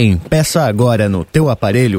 [0.00, 1.98] Empeça agora no teu aparelho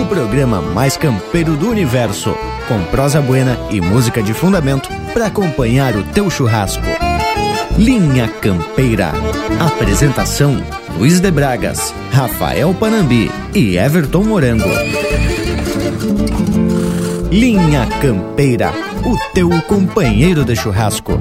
[0.00, 2.36] o programa mais campeiro do universo,
[2.66, 6.82] com prosa buena e música de fundamento para acompanhar o teu churrasco.
[7.78, 9.12] Linha Campeira.
[9.60, 10.60] Apresentação:
[10.98, 14.68] Luiz de Bragas, Rafael Panambi e Everton Morango.
[17.30, 18.72] Linha Campeira,
[19.04, 21.12] o teu companheiro de churrasco.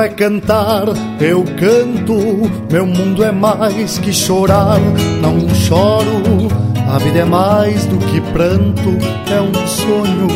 [0.00, 0.84] É cantar,
[1.20, 2.50] eu canto.
[2.70, 4.80] Meu mundo é mais que chorar,
[5.20, 6.48] não choro.
[6.88, 8.96] A vida é mais do que pranto,
[9.30, 10.28] é um sonho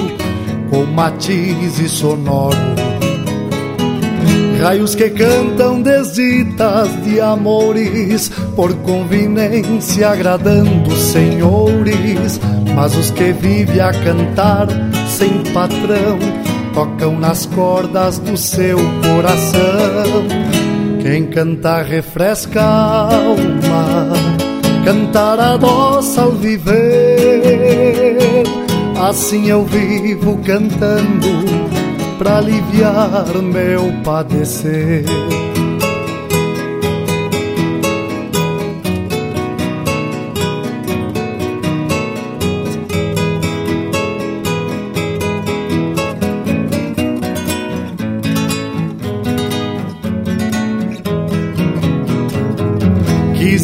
[0.70, 2.56] com matiz sonoro.
[4.62, 12.40] Raios que cantam desditas de amores, por conveniência agradando senhores,
[12.74, 14.68] mas os que vivem a cantar
[15.08, 16.18] sem patrão
[16.74, 20.26] tocam nas cordas do seu coração.
[21.00, 24.12] Quem canta refresca a alma,
[24.84, 26.74] cantar adoça ao viver.
[29.00, 31.28] Assim eu vivo cantando
[32.18, 35.04] para aliviar meu padecer.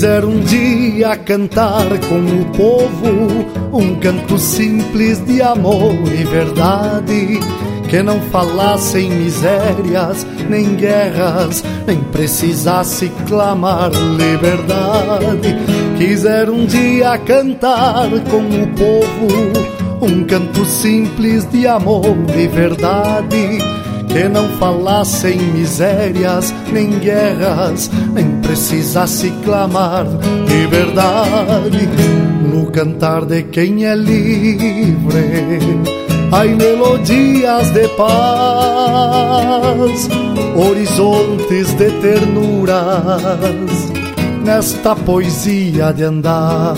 [0.00, 7.38] Quiser um dia cantar com o povo um canto simples de amor e verdade,
[7.86, 15.58] que não falasse em misérias, nem guerras, nem precisasse clamar liberdade.
[15.98, 23.58] Quiser um dia cantar com o povo um canto simples de amor e verdade
[24.10, 30.04] que não falassem misérias, nem guerras, nem precisasse clamar
[30.48, 31.88] liberdade
[32.52, 35.78] no cantar de quem é livre.
[36.32, 38.08] Ai, melodias de paz,
[40.56, 42.82] horizontes de ternuras,
[44.44, 46.74] nesta poesia de andar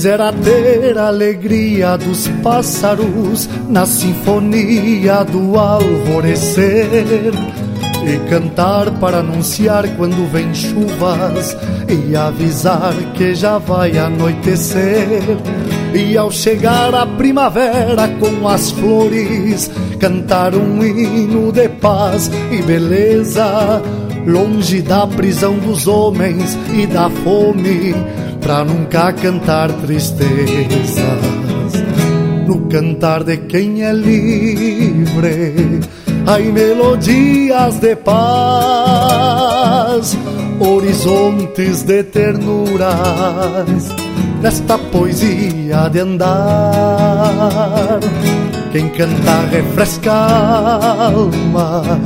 [0.00, 7.34] Quisera ter a alegria dos pássaros na sinfonia do alvorecer
[8.02, 11.54] e cantar para anunciar quando vem chuvas
[11.86, 15.20] e avisar que já vai anoitecer.
[15.92, 23.82] E ao chegar a primavera com as flores, cantar um hino de paz e beleza,
[24.26, 27.94] longe da prisão dos homens e da fome
[28.40, 30.30] pra nunca cantar tristezas.
[32.46, 35.80] No cantar de quem é livre,
[36.26, 40.16] hay melodias de paz,
[40.58, 43.94] horizontes de ternuras,
[44.42, 48.00] nesta poesia de andar.
[48.72, 52.00] Quem canta refresca a alma,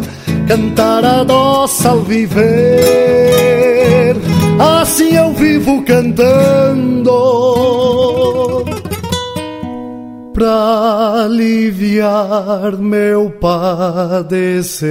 [0.47, 3.74] cantar adoça ao viver
[4.59, 7.13] assim eu vivo cantando
[10.33, 14.85] pra aliviar meu padecer.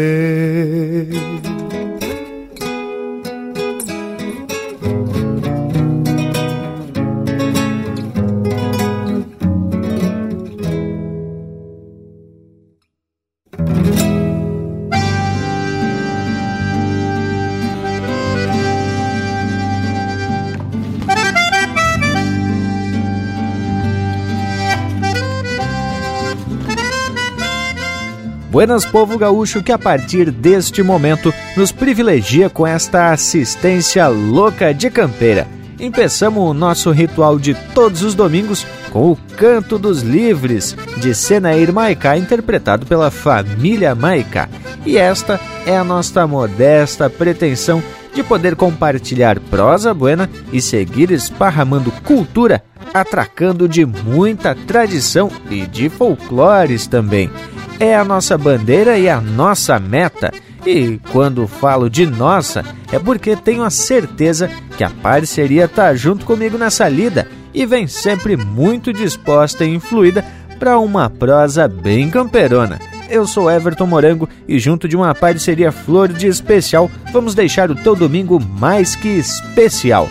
[28.54, 34.92] Buenas Povo Gaúcho que a partir deste momento nos privilegia com esta assistência louca de
[34.92, 35.48] campeira.
[35.80, 41.74] empeçamos o nosso ritual de todos os domingos com o Canto dos Livres, de Senair
[41.74, 44.48] Maiká, interpretado pela família Maiká.
[44.86, 47.82] E esta é a nossa modesta pretensão
[48.14, 52.64] de poder compartilhar prosa buena e seguir esparramando cultura,
[52.94, 57.32] atracando de muita tradição e de folclores também.
[57.84, 60.32] É a nossa bandeira e a nossa meta.
[60.66, 66.26] E quando falo de nossa, é porque tenho a certeza que a parceria tá junto
[66.26, 70.24] comigo nessa lida e vem sempre muito disposta e influída
[70.58, 72.80] para uma prosa bem camperona.
[73.10, 77.76] Eu sou Everton Morango e junto de uma parceria Flor de Especial, vamos deixar o
[77.76, 80.08] teu domingo mais que especial.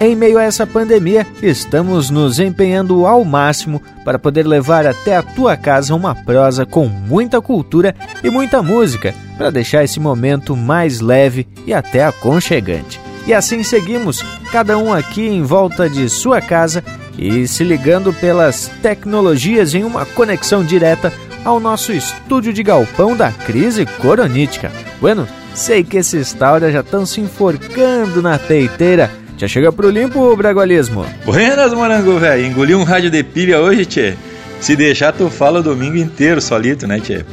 [0.00, 5.22] Em meio a essa pandemia, estamos nos empenhando ao máximo para poder levar até a
[5.22, 11.00] tua casa uma prosa com muita cultura e muita música, para deixar esse momento mais
[11.00, 13.00] leve e até aconchegante.
[13.26, 16.84] E assim seguimos, cada um aqui em volta de sua casa
[17.16, 21.12] e se ligando pelas tecnologias em uma conexão direta
[21.44, 24.72] ao nosso estúdio de galpão da crise coronítica.
[25.00, 30.36] Bueno, sei que esses tauras já estão se enforcando na peiteira já chega pro limpo,
[30.36, 31.04] Bragualismo.
[31.24, 32.46] Buenas, morango, velho.
[32.46, 34.14] Engoli um rádio de pilha hoje, tchê.
[34.60, 37.24] Se deixar, tu fala o domingo inteiro solito, né, tchê?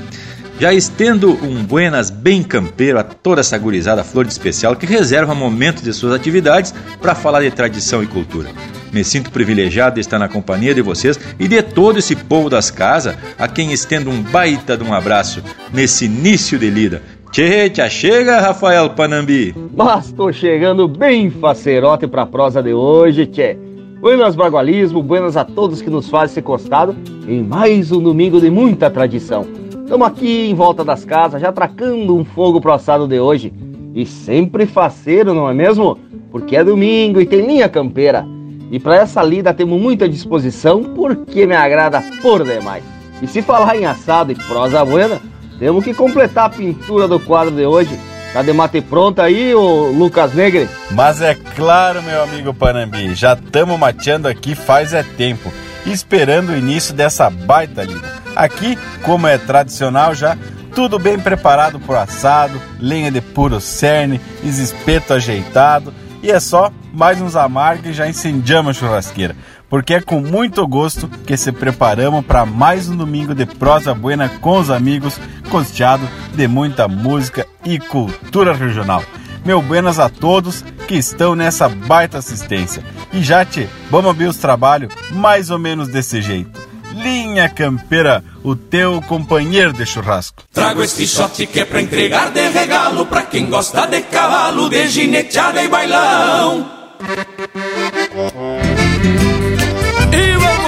[0.60, 5.34] Já estendo um buenas bem campeiro a toda essa gurizada flor de especial que reserva
[5.34, 8.50] momentos de suas atividades para falar de tradição e cultura.
[8.92, 12.70] Me sinto privilegiado de estar na companhia de vocês e de todo esse povo das
[12.70, 15.42] casas, a quem estendo um baita de um abraço
[15.74, 17.02] nesse início de lida
[17.32, 19.56] Tchê, chega, Rafael Panambi.
[19.74, 23.58] Mas tô chegando bem facerote pra prosa de hoje, tchê.
[24.02, 26.94] Buenas bagualismo, buenas a todos que nos fazem ser costado
[27.26, 29.48] em mais um domingo de muita tradição.
[29.70, 33.54] Estamos aqui em volta das casas, já tracando um fogo pro assado de hoje.
[33.96, 35.98] E sempre faceiro, não é mesmo?
[36.32, 38.28] Porque é domingo e tem linha campeira.
[38.70, 42.84] E para essa lida temos muita disposição, porque me agrada por demais.
[43.22, 45.22] E se falar em assado e prosa buena,
[45.62, 47.96] temos que completar a pintura do quadro de hoje.
[48.34, 50.68] Tá de mate pronta aí, ô Lucas Negre?
[50.90, 55.54] Mas é claro, meu amigo Panambi, já estamos mateando aqui faz é tempo,
[55.86, 58.12] esperando o início dessa baita lida.
[58.36, 60.36] Aqui, como é tradicional já,
[60.74, 65.94] tudo bem preparado pro assado, lenha de puro cerne, espeto ajeitado,
[66.24, 69.36] e é só mais uns amargos e já incendiamos a churrasqueira
[69.72, 74.28] porque é com muito gosto que se preparamos para mais um domingo de prosa buena
[74.28, 75.18] com os amigos,
[75.50, 79.02] costeado de muita música e cultura regional.
[79.46, 82.84] Meu buenas a todos que estão nessa baita assistência.
[83.14, 86.60] E já te, vamos abrir os trabalhos mais ou menos desse jeito.
[86.94, 90.44] Linha Campeira, o teu companheiro de churrasco.
[90.52, 94.90] Trago este shot que é pra entregar de regalo pra quem gosta de cavalo, de
[94.90, 96.70] gineteada e bailão.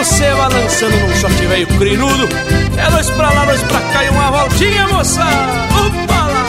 [0.04, 2.28] Você balançando num short velho crinudo.
[2.78, 5.24] É dois pra lá, dois pra cá e uma voltinha, moça.
[5.24, 6.48] Opa lá!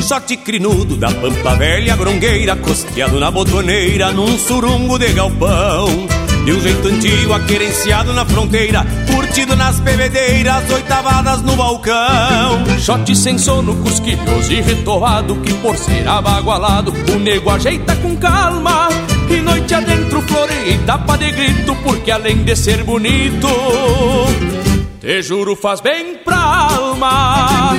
[0.00, 6.21] Short crinudo da pampa velha grongueira, costeado na botoneira, num surungo de galpão.
[6.44, 8.84] De um jeito antigo, aquerenciado na fronteira
[9.14, 12.64] Curtido nas bebedeiras, oitavadas no balcão.
[12.80, 18.88] Shot sem sono, cusquilhoso e retovado Que por ser abagualado, o nego ajeita com calma.
[19.30, 23.48] E noite adentro floreia e tapa de grito Porque além de ser bonito
[25.00, 27.72] Te juro faz bem pra alma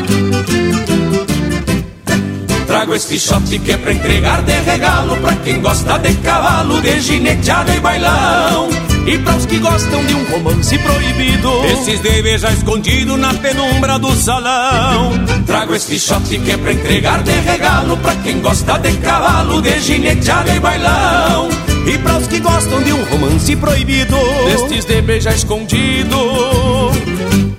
[2.74, 7.00] Trago este shot que é pra entregar de regalo Pra quem gosta de cavalo, de
[7.02, 8.68] gineteada e bailão.
[9.06, 14.00] E para os que gostam de um romance proibido Esses de beijar escondido na penumbra
[14.00, 15.12] do salão.
[15.46, 19.80] Trago este shot que é pra entregar de regalo Pra quem gosta de cavalo, de
[19.80, 21.50] gineteada e bailão.
[21.86, 24.18] E para os que gostam de um romance proibido
[24.52, 26.18] Estes de beijar escondido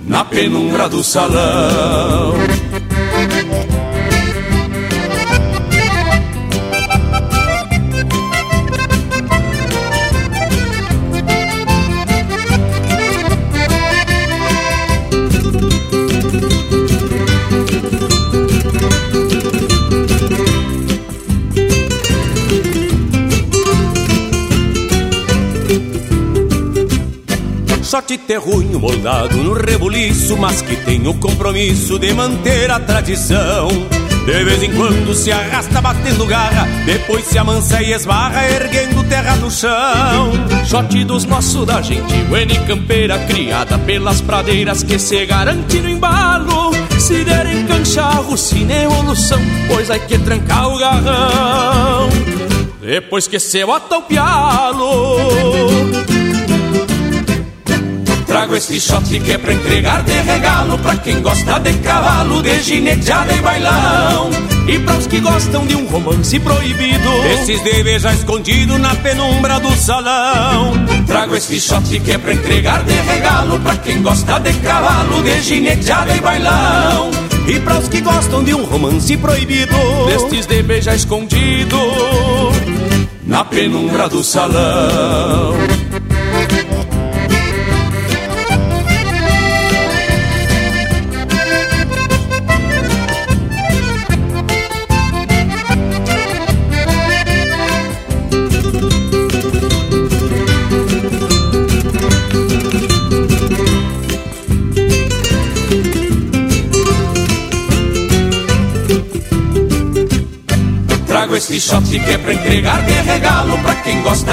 [0.09, 2.35] Na penumbra do salão
[27.95, 33.69] Sorte terrunho moldado no rebuliço, mas que tem o compromisso de manter a tradição.
[34.27, 39.37] De vez em quando se arrasta batendo garra, depois se amansa e esbarra, erguendo terra
[39.37, 40.33] do chão.
[40.67, 45.89] Shot dos nossos da gente, buena e campeira, criada pelas pradeiras que se garante no
[45.89, 46.73] embalo.
[46.99, 52.09] Se derem cancharro, sem evolução, pois hay que trancar o garrão.
[52.81, 56.24] Depois que se bota o pialo
[58.35, 62.61] Trago este shot que é pra entregar de regalo Pra quem gosta de cavalo, de
[62.63, 64.29] gineteada e bailão.
[64.67, 67.09] E para os que gostam de um romance proibido.
[67.33, 70.73] Esses de beijar escondido na penumbra do salão.
[71.07, 75.41] Trago este shot que é pra entregar de regalo Pra quem gosta de cavalo, de
[75.41, 77.13] gineteada e bailão.
[77.47, 79.77] E para os que gostam de um romance proibido.
[80.09, 81.79] Destes de beijar escondido
[83.25, 85.84] Na penumbra do salão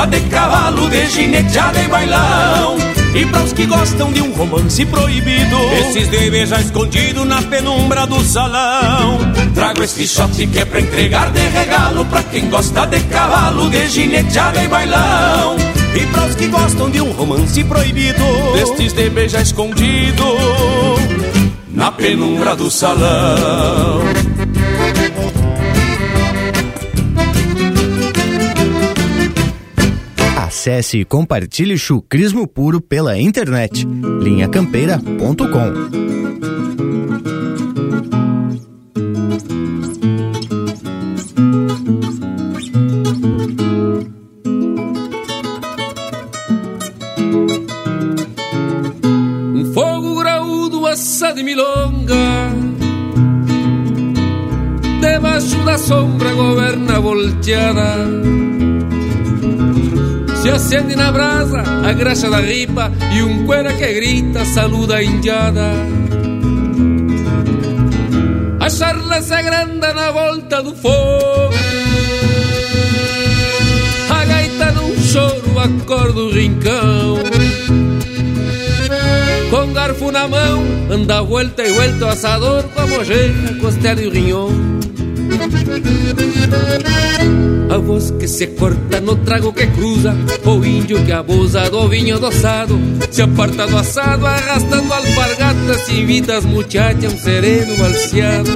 [0.06, 2.78] de cavalo, de gineteada e bailão.
[3.14, 8.08] E para os que gostam de um romance proibido Esses de beijar escondido na penumbra
[8.08, 9.20] do salão.
[9.54, 13.86] Trago este shot que é pra entregar de regalo Pra quem gosta de cavalo, de
[13.90, 15.58] gineteada e bailão.
[15.94, 20.24] E para os que gostam de um romance proibido Destes de beijar escondido
[21.70, 24.11] Na penumbra do salão
[30.62, 33.84] Acesse e compartilhe chucrismo puro pela internet.
[33.84, 35.48] linhacampeira.com
[49.56, 52.52] Um fogo graúdo assado de milonga.
[55.02, 58.41] Debaixo da sombra governa volteada
[60.72, 65.74] acende na brasa a graxa da ripa E um cuera que grita saluda a indiada
[68.58, 71.54] A charla se agranda na volta do fogo
[74.10, 77.18] A gaita num choro acorda o rincão
[79.50, 84.08] Com garfo na mão anda volta e volta o assador Com a mojeira, costela e
[84.08, 84.72] o rinhão
[87.70, 90.16] a voz que se corta no trago que cruza
[90.46, 96.46] O índio que abusa do vinho adoçado Se aparta do assado arrastando alpargatas invita as
[96.46, 98.52] muchachas um sereno balseado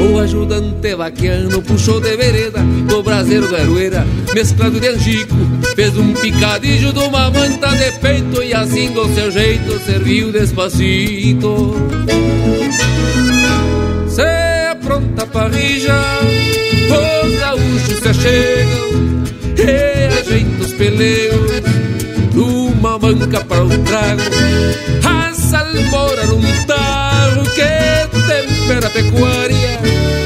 [0.00, 5.36] O ajudante vaquiano puxou de vereda Do braseiro do Arueira Mesclado de angico
[5.74, 11.74] Fez um picadilho de uma manta de peito E assim do seu jeito serviu despacito.
[14.08, 14.22] Se
[14.70, 16.02] apronta a parrilla
[16.92, 18.96] os gaúchos se achegam
[19.58, 21.62] e os peleus
[22.34, 24.20] Numa manca para o trago.
[25.04, 29.80] A salmoura num tarro que tempera a pecuária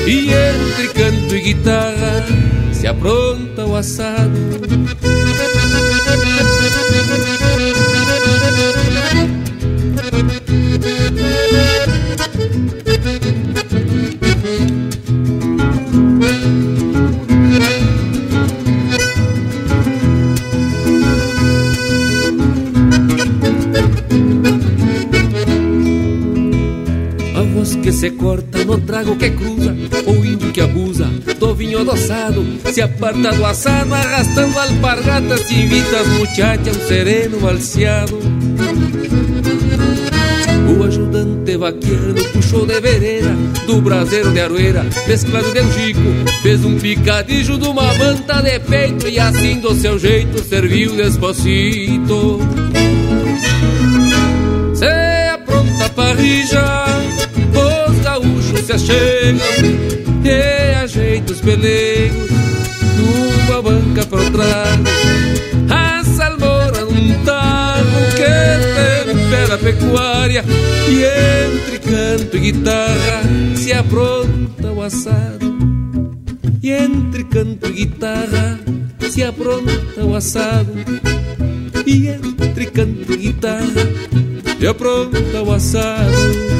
[0.06, 2.24] E entre canto e guitarra
[2.72, 4.30] se apronta o assado
[28.30, 29.74] corta no trago que cruza
[30.06, 31.06] O índio que abusa
[31.38, 37.40] do vinho adoçado Se aparta do assado arrastando alpargatas Se invita as muchachas um sereno
[37.40, 38.20] balseado
[40.78, 43.34] O ajudante vaqueiro puxou de vereda
[43.66, 46.00] Do braseiro de aroeira mesclado de angico
[46.42, 52.38] Fez um picadilho de uma manta de peito E assim do seu jeito serviu despacito.
[54.74, 54.86] Se
[55.32, 56.69] apronta a parrilla Os
[58.70, 59.40] gaúchos se achegam
[60.24, 62.30] E ajeita os pelegos
[62.96, 64.84] Numa banca para o trago
[65.70, 70.44] A salmoura num tago Que tempera a pecuária
[70.88, 73.22] E entre canto e guitarra
[73.56, 75.58] Se apronta o assado.
[76.62, 78.60] E entre canto e guitarra
[79.10, 80.72] Se apronta o assado.
[81.86, 83.88] E entre canto e guitarra
[84.58, 86.59] Se apronta o assado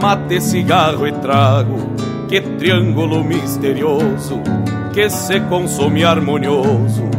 [0.00, 1.76] mate, cigarro e trago,
[2.28, 4.40] que triângulo misterioso
[4.92, 7.09] que se consome harmonioso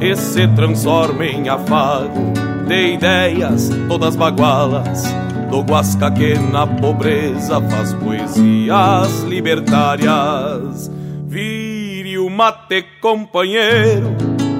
[0.00, 2.32] e se transforma em afago
[2.66, 5.04] de ideias todas bagualas
[5.50, 10.90] do Guasca que na pobreza faz poesias libertárias.
[11.26, 14.14] Vire o mate, companheiro,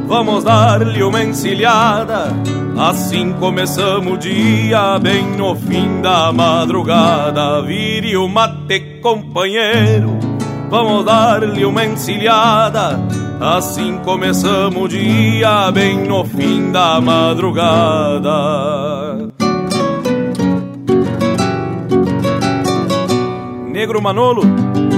[0.07, 2.29] vamos dar-lhe uma encilhada.
[2.79, 7.61] Assim começamos o dia, bem no fim da madrugada.
[7.63, 10.19] Vire o mate, companheiro,
[10.71, 12.99] vamos dar-lhe uma encilhada.
[13.41, 18.29] Assim começamos o dia, bem no fim da madrugada.
[23.71, 24.43] Negro Manolo,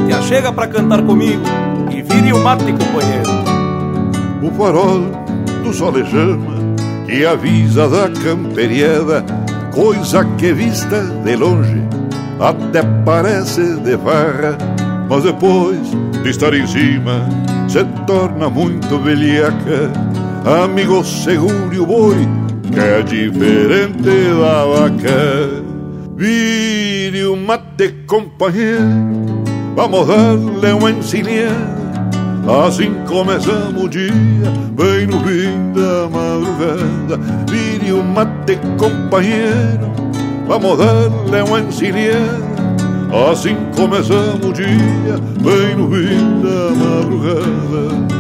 [0.07, 1.43] te achega pra cantar comigo
[1.91, 3.31] e vire o mate, companheiro.
[4.43, 5.03] O farol
[5.63, 6.57] do solejama
[7.05, 9.23] que avisa da camperieda,
[9.75, 11.83] coisa que vista de longe
[12.41, 14.57] até parece de farra,
[15.11, 15.91] mas depois
[16.23, 17.29] de estar em cima
[17.71, 19.93] se torna muito velhaca.
[20.65, 22.17] Amigo, segure o boi,
[22.73, 25.63] que é diferente da vaca.
[26.17, 29.45] Vire o mate, companheiro,
[29.77, 31.81] vamos dar-lhe uma encilhada.
[32.67, 34.11] Assim começamos o dia,
[34.73, 37.19] bem no fim da madrugada.
[37.49, 39.93] Vire o mate, companheiro,
[40.49, 42.50] vamos dar-lhe uma encilhada.
[43.13, 48.11] Assim começamos o dia, bem no fim da madrugada.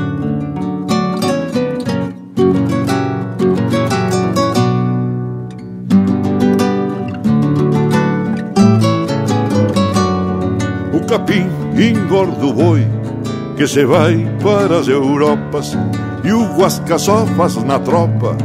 [10.92, 11.47] O capim
[11.78, 12.85] engorda o boi
[13.56, 15.78] que se vai para as Europas
[16.25, 18.37] e o Guasca só faz na tropa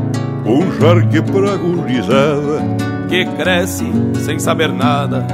[0.46, 2.86] um charque pra gurizada.
[3.10, 3.86] Que cresce
[4.24, 5.26] sem saber nada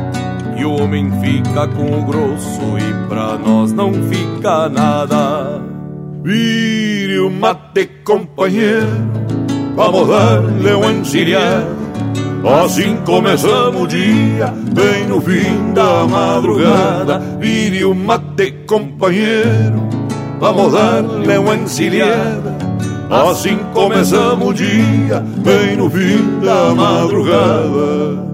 [0.61, 5.59] e o homem fica com o grosso e pra nós não fica nada.
[6.23, 8.87] Vire o mate, companheiro,
[9.75, 11.81] vamos dar-lhe encilhada.
[12.63, 17.19] Assim começamos o dia, bem no fim da madrugada.
[17.39, 19.89] Vire o mate, companheiro,
[20.39, 22.55] vamos dar-lhe encilhada.
[23.09, 28.30] Assim começamos o dia, bem no fim da madrugada.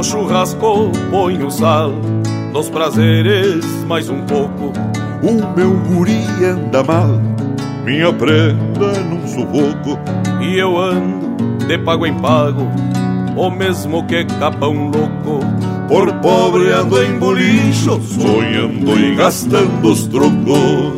[0.00, 1.92] No churrasco põe o sal,
[2.54, 4.72] nos prazeres mais um pouco.
[5.22, 7.20] O meu guri anda mal,
[7.84, 9.98] minha prenda num sufoco.
[10.40, 11.36] E eu ando
[11.66, 12.66] de pago em pago,
[13.36, 15.44] o mesmo que capão louco.
[15.86, 20.94] Por pobre ando em bolicho, sonhando e gastando os trocos.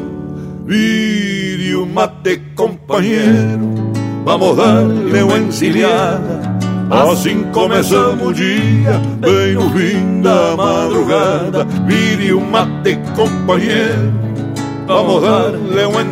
[0.64, 3.68] Vire o mate, companheiro,
[4.24, 6.61] vamos dar-lhe uma encilhada.
[6.90, 11.64] Assim começamos o dia, bem no fim da madrugada.
[11.86, 14.12] Vire o mate, companheiro,
[14.86, 16.02] vamos dar-lhe uma.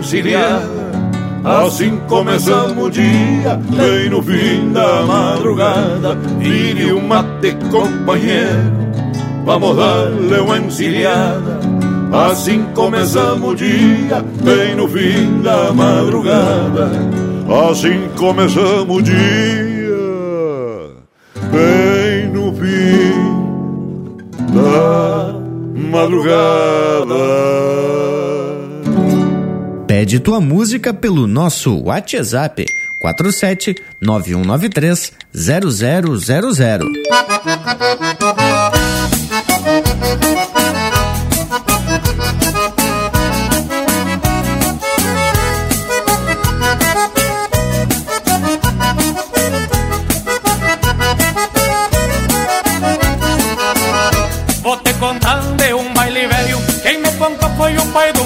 [1.43, 6.15] Assim começamos o dia, bem no fim da madrugada.
[6.39, 8.73] Vire o mate, companheiro,
[9.45, 10.57] vamos dar-lhe uma.
[12.13, 16.91] Assim começamos o dia, bem no fim da madrugada.
[17.71, 19.60] Assim começamos o dia,
[24.51, 25.35] da
[25.91, 27.15] madrugada.
[29.87, 32.65] Pede tua música pelo nosso WhatsApp
[33.01, 36.91] 47 9193 0000.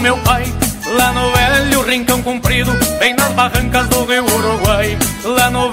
[0.05, 0.45] Meu pai.
[0.99, 4.99] Lá no velho rincão comprido, bem nas barrancas do rio Uruguai.
[5.25, 5.71] Lá no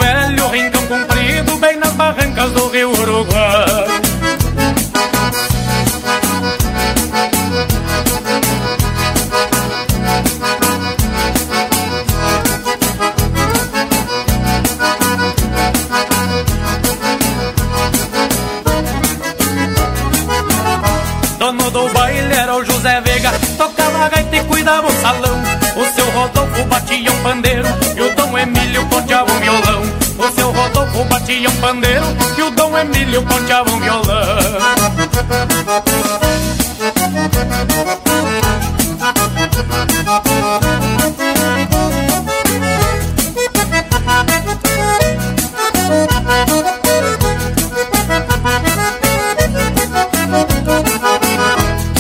[33.14, 34.38] ele ponteava um violão.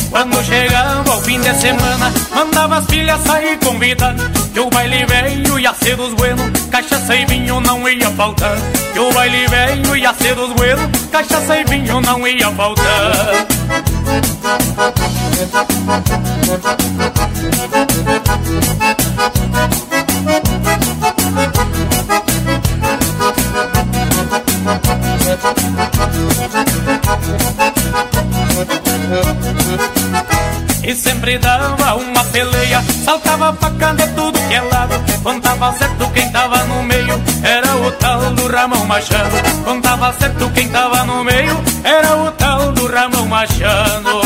[0.09, 4.23] Quando chegava ao fim da semana, mandava as filhas sair convidando.
[4.53, 8.57] Que o baile velho ia ser dos buenos, cachaça e vinho não ia faltar.
[8.93, 10.60] Que o baile velho ia ser dos buenos.
[11.21, 13.45] Cachaça e vinho não ia faltar.
[30.83, 36.31] E sempre dava uma peleia Saltava faca de tudo que é lado Contava certo quem
[36.31, 36.60] tava
[38.01, 39.37] tal do Ramão Machado.
[39.63, 44.21] Contava certo quem tava no meio Era o tal do Ramão Machado.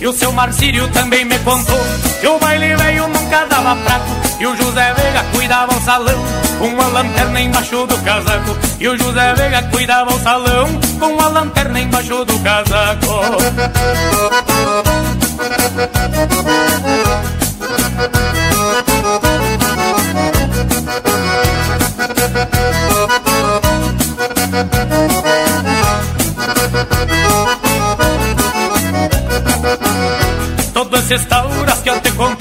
[0.00, 1.80] E o seu Marcílio também me contou
[2.20, 6.24] Que o baile veio nunca dava prato E o José Veiga cuidava o salão
[6.58, 8.56] Com uma lanterna embaixo do casaco.
[8.80, 10.66] E o José Veiga cuidava o salão
[10.98, 13.06] Com uma lanterna embaixo do casaco.
[30.72, 32.33] Todas essas tauras que eu te nos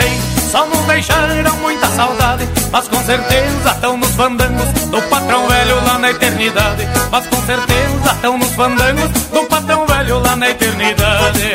[0.94, 6.88] deixaram muita saudade Mas com certeza estão nos fandangos Do patrão velho lá na eternidade
[7.12, 11.54] Mas com certeza estão nos fandangos Do patrão velho lá na eternidade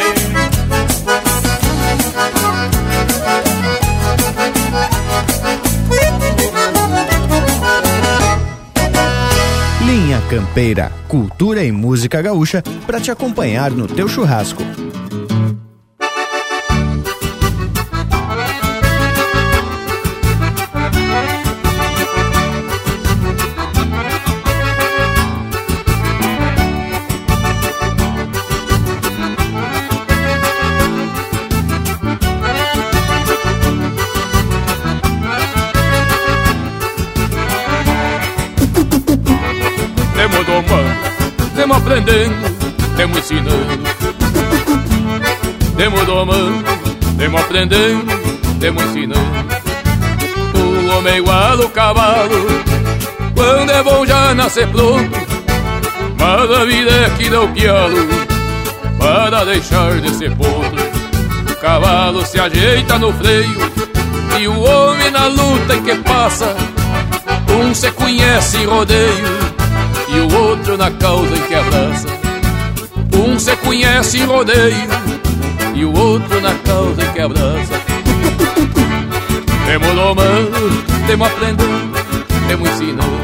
[9.84, 14.62] Linha Campeira, cultura e música gaúcha para te acompanhar no teu churrasco.
[41.68, 43.84] Temos aprendendo, temos ensinando.
[45.76, 46.64] Temos domando,
[47.18, 49.48] temos aprendendo, temos ensinando.
[50.54, 52.46] O homem é igual ao cavalo,
[53.34, 55.10] quando é bom já nascer pronto.
[56.18, 58.08] Mas a vida é que dá o pialo,
[58.98, 60.82] para deixar de ser potro.
[61.50, 63.72] O cavalo se ajeita no freio,
[64.40, 66.56] e o homem na luta em que passa.
[67.60, 69.47] Um se conhece em rodeio
[70.10, 72.08] e o outro na causa em que abraça.
[73.14, 74.88] Um se conhece em rodeio
[75.74, 77.80] e o outro na causa em que abraça.
[79.66, 81.92] Temos domando, temos aprendendo,
[82.48, 83.17] temos ensinando.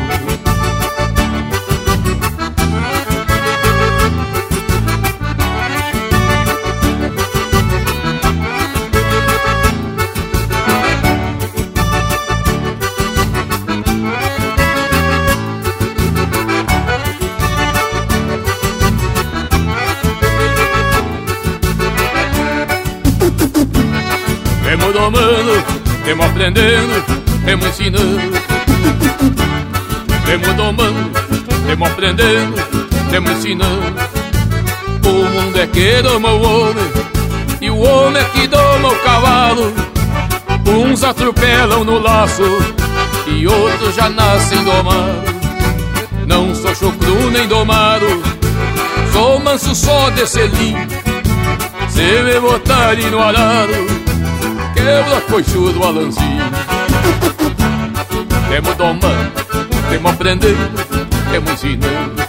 [25.05, 25.65] Domando,
[26.05, 27.05] temos aprendendo,
[27.45, 28.21] temos ensinando.
[30.25, 31.11] Temos domando,
[31.67, 32.55] temos aprendendo,
[33.11, 33.95] temos ensinando.
[35.05, 36.85] O mundo é que doma o homem,
[37.61, 39.75] e o homem é que doma o cavalo.
[40.67, 42.43] Uns atropelam no laço,
[43.27, 45.35] e outros já nascem domados.
[46.27, 48.07] Não sou chucru nem domado,
[49.13, 50.75] sou manso só de selim.
[51.91, 53.94] Se me botarem no arado,
[54.85, 56.45] quebra coixudo do alanzinho.
[58.51, 59.33] Temos domando,
[59.89, 60.71] temos aprendendo,
[61.31, 62.23] temos ensinando.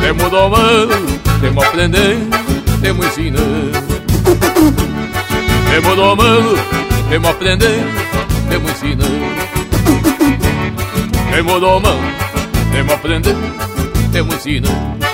[0.00, 0.96] Temos domando,
[1.40, 2.36] temos aprendendo,
[2.82, 3.78] temos ensinando.
[5.70, 6.58] Temos domando,
[7.08, 8.00] temos aprendendo,
[8.48, 9.26] temos ensinando.
[11.30, 12.00] Temos domando,
[12.72, 13.46] temos aprendendo,
[14.12, 15.06] temos ensinando.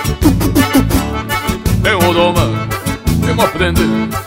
[1.83, 2.67] Temos domando,
[3.25, 4.17] temos aprendendo,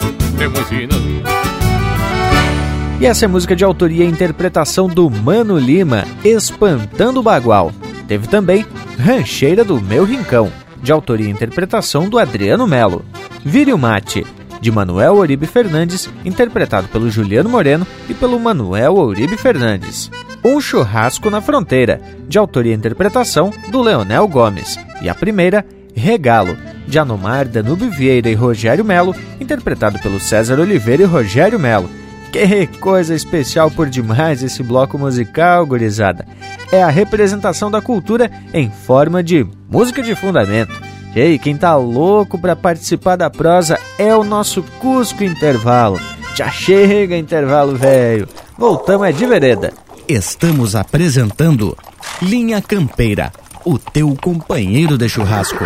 [3.01, 7.73] E essa é música de autoria e interpretação do Mano Lima, Espantando o Bagual.
[8.09, 8.65] Teve também
[8.99, 10.51] Rancheira do Meu Rincão,
[10.83, 13.05] de autoria e interpretação do Adriano Melo.
[13.45, 14.27] Vire o Mate,
[14.61, 20.11] de Manuel Oribe Fernandes, interpretado pelo Juliano Moreno e pelo Manuel Oribe Fernandes.
[20.43, 24.79] Um Churrasco na Fronteira, de autoria e interpretação do Leonel Gomes.
[25.03, 31.03] E a primeira, Regalo, de Anomar, Danube Vieira e Rogério Melo, interpretado pelo César Oliveira
[31.03, 31.89] e Rogério Melo.
[32.33, 36.27] Que coisa especial por demais esse bloco musical, gurizada.
[36.73, 40.73] É a representação da cultura em forma de música de fundamento.
[41.15, 46.01] E aí, quem tá louco para participar da prosa é o nosso Cusco Intervalo.
[46.35, 48.29] Já chega intervalo, velho.
[48.59, 49.73] Voltamos é de vereda.
[50.09, 51.77] Estamos apresentando
[52.21, 53.33] Linha Campeira,
[53.65, 55.65] o teu companheiro de churrasco.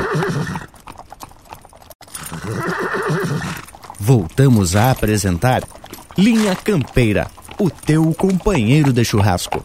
[3.99, 5.63] Voltamos a apresentar
[6.17, 7.27] Linha Campeira,
[7.59, 9.63] o teu companheiro de churrasco.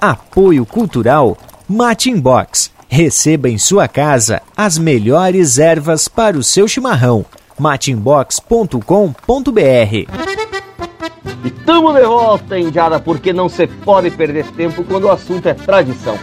[0.00, 1.36] Apoio Cultural
[1.68, 2.70] Matin Box.
[2.88, 7.24] Receba em sua casa as melhores ervas para o seu chimarrão.
[7.58, 8.80] matinbox.com.br
[11.44, 15.54] E tamo de volta, Indiada, porque não se pode perder tempo quando o assunto é
[15.54, 16.18] tradição.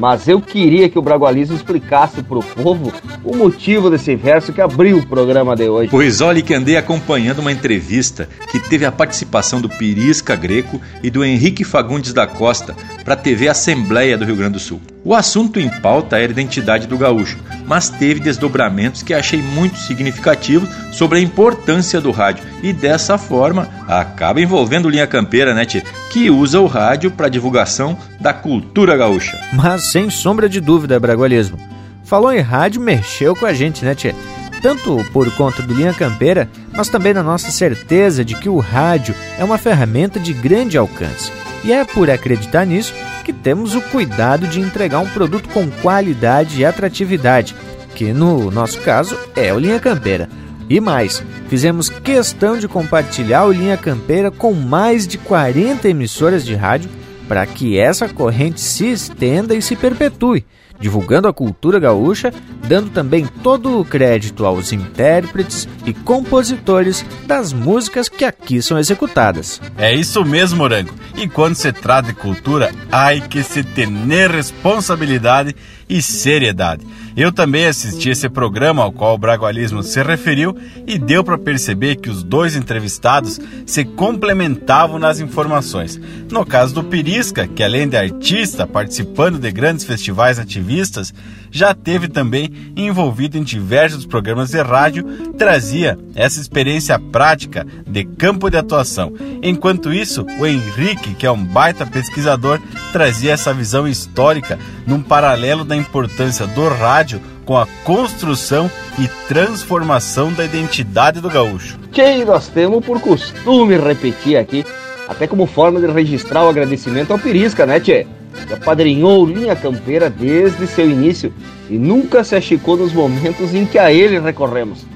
[0.00, 2.90] Mas eu queria que o Bragualismo explicasse para o povo
[3.22, 5.90] o motivo desse verso que abriu o programa de hoje.
[5.90, 11.10] Pois olhe que andei acompanhando uma entrevista que teve a participação do Pirisca Greco e
[11.10, 14.80] do Henrique Fagundes da Costa para a TV Assembleia do Rio Grande do Sul.
[15.02, 19.78] O assunto em pauta era a identidade do gaúcho, mas teve desdobramentos que achei muito
[19.78, 25.82] significativos sobre a importância do rádio e dessa forma acaba envolvendo Linha Campeira, né, tchê?
[26.10, 29.40] que usa o rádio para divulgação da cultura gaúcha.
[29.54, 31.58] Mas sem sombra de dúvida, Bragualismo.
[32.04, 34.14] Falou em rádio, mexeu com a gente, né, tchê?
[34.62, 39.14] Tanto por conta do Linha Campeira, mas também na nossa certeza de que o rádio
[39.38, 41.32] é uma ferramenta de grande alcance.
[41.64, 42.94] E é por acreditar nisso
[43.24, 47.54] que temos o cuidado de entregar um produto com qualidade e atratividade,
[47.94, 50.28] que no nosso caso é o Linha Campeira.
[50.68, 56.54] E mais, fizemos questão de compartilhar o Linha Campeira com mais de 40 emissoras de
[56.54, 56.88] rádio
[57.26, 60.44] para que essa corrente se estenda e se perpetue,
[60.80, 62.32] divulgando a cultura gaúcha,
[62.66, 69.60] dando também todo o crédito aos intérpretes e compositores das músicas que aqui são executadas.
[69.76, 70.94] É isso mesmo, Morango.
[71.16, 73.88] E quando se trata de cultura, há que se ter
[74.30, 75.54] responsabilidade
[75.88, 76.86] e seriedade.
[77.16, 81.96] Eu também assisti esse programa ao qual o Bragualismo se referiu e deu para perceber
[81.96, 86.00] que os dois entrevistados se complementavam nas informações.
[86.30, 91.12] No caso do Pirisca, que além de artista participando de grandes festivais ativistas,
[91.50, 95.04] já teve também envolvido em diversos programas de rádio,
[95.36, 99.12] trazia essa experiência prática de campo de atuação.
[99.42, 102.60] Enquanto isso, o Henrique, que é um baita pesquisador,
[102.92, 106.99] trazia essa visão histórica num paralelo da importância do rádio
[107.44, 111.78] com a construção e transformação da identidade do gaúcho.
[111.92, 114.64] Que nós temos por costume repetir aqui,
[115.08, 118.06] até como forma de registrar o agradecimento ao Pirisca, né, Tchê?
[118.46, 121.32] Que apadrinhou Linha Campeira desde seu início
[121.68, 124.86] e nunca se achicou nos momentos em que a ele recorremos.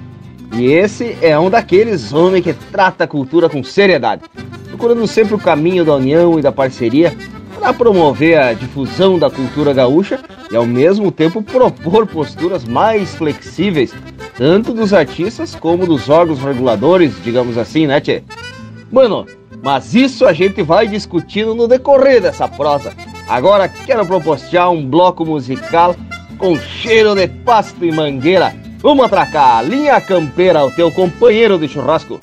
[0.57, 4.23] E esse é um daqueles homens que trata a cultura com seriedade,
[4.69, 7.17] procurando sempre o caminho da união e da parceria
[7.64, 10.20] para promover a difusão da cultura gaúcha
[10.53, 13.90] e ao mesmo tempo propor posturas mais flexíveis,
[14.37, 18.22] tanto dos artistas como dos órgãos reguladores, digamos assim, né, Tchê?
[18.92, 19.24] Mano,
[19.62, 22.92] mas isso a gente vai discutindo no decorrer dessa prosa.
[23.27, 25.96] Agora quero propostear um bloco musical
[26.37, 28.55] com cheiro de pasto e mangueira.
[28.81, 32.20] Vamos atracar, linha campeira, o teu companheiro de churrasco.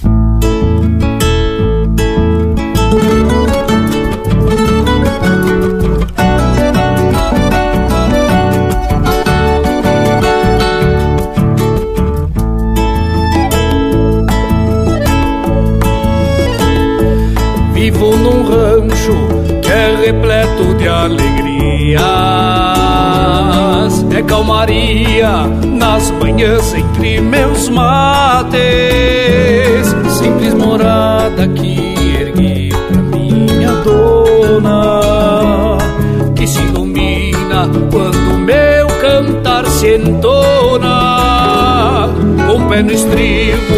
[17.92, 19.12] Vivo num rancho
[19.62, 22.02] que é repleto de alegrias.
[24.16, 28.62] É calmaria nas manhãs entre meus mates.
[30.10, 35.78] Simples morada que ergui pra minha dona.
[36.36, 41.02] Que se ilumina quando meu cantar se entona.
[42.48, 43.76] Com pé no estribo,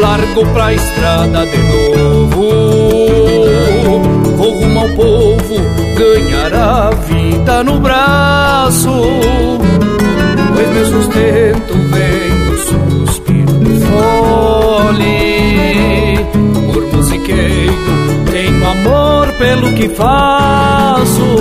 [0.00, 3.53] largo pra estrada de novo
[3.84, 3.98] vou
[4.36, 5.56] rumo ao povo
[5.96, 8.90] ganhar a vida no braço.
[10.54, 12.56] Pois meu sustento vem do
[13.06, 15.14] suspiro do fole.
[16.72, 17.74] Por musiqueiro
[18.30, 21.36] tenho amor pelo que faço.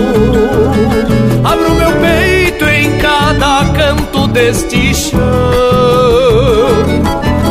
[1.44, 5.20] Abro meu peito em cada canto deste chão,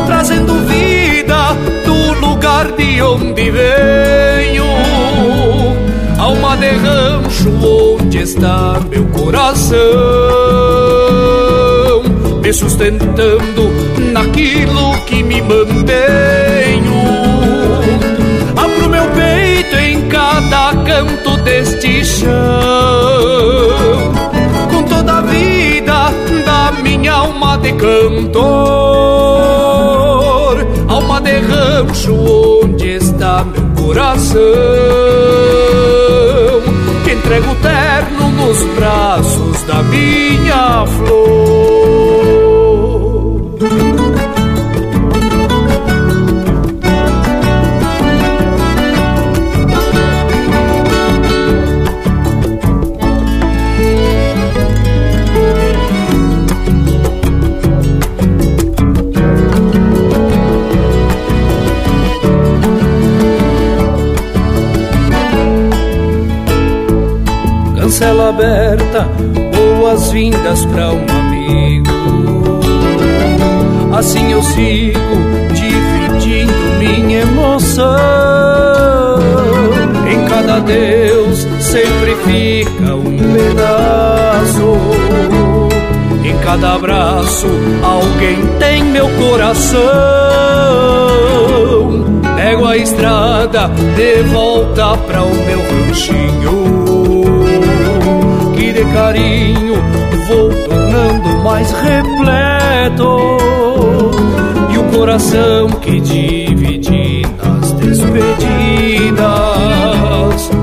[0.06, 4.41] trazendo vida do lugar de onde venho
[7.42, 9.78] rancho onde está meu coração.
[12.42, 13.70] Me me sustentando
[14.12, 16.92] naquilo que me mantenho.
[18.56, 22.30] Abro meu peito em cada canto deste chão,
[24.70, 26.10] com toda a vida
[26.44, 28.42] da minha alma de cantor,
[30.88, 32.14] alma de rancho
[32.62, 35.41] onde está meu coração.
[37.22, 41.81] Entrego terno nos braços da minha flor.
[68.02, 69.08] Cancela aberta,
[69.78, 72.60] boas-vindas para um amigo.
[73.96, 74.98] Assim eu sigo
[75.52, 77.86] dividindo minha emoção.
[80.10, 84.76] Em cada Deus sempre fica um pedaço.
[86.24, 87.46] Em cada abraço
[87.82, 89.80] alguém tem meu coração.
[92.34, 96.81] Pego a estrada de volta para o meu ranchinho
[98.82, 99.76] de carinho
[100.26, 103.38] vou tornando mais repleto.
[104.70, 109.20] E o coração que dividi nas despedidas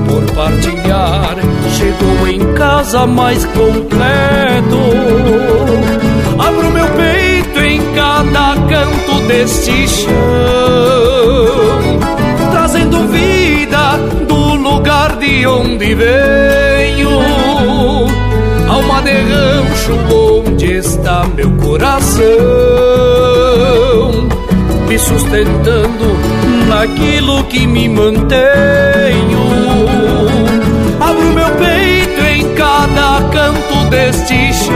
[0.06, 1.36] por partilhar
[1.76, 4.80] chegou em casa mais completo.
[6.38, 10.10] Abro meu peito em cada canto deste chão
[12.50, 16.69] trazendo vida do lugar de onde venho
[18.80, 22.24] alma de rancho onde está meu coração,
[24.88, 26.16] me sustentando
[26.66, 28.30] naquilo que me mantenho.
[30.98, 34.74] Abro meu peito em cada canto deste chão,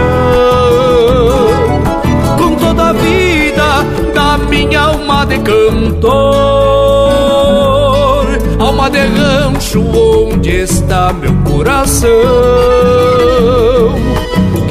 [2.38, 6.12] com toda a vida da minha alma de cantor,
[8.58, 12.10] alma de rancho onde está meu coração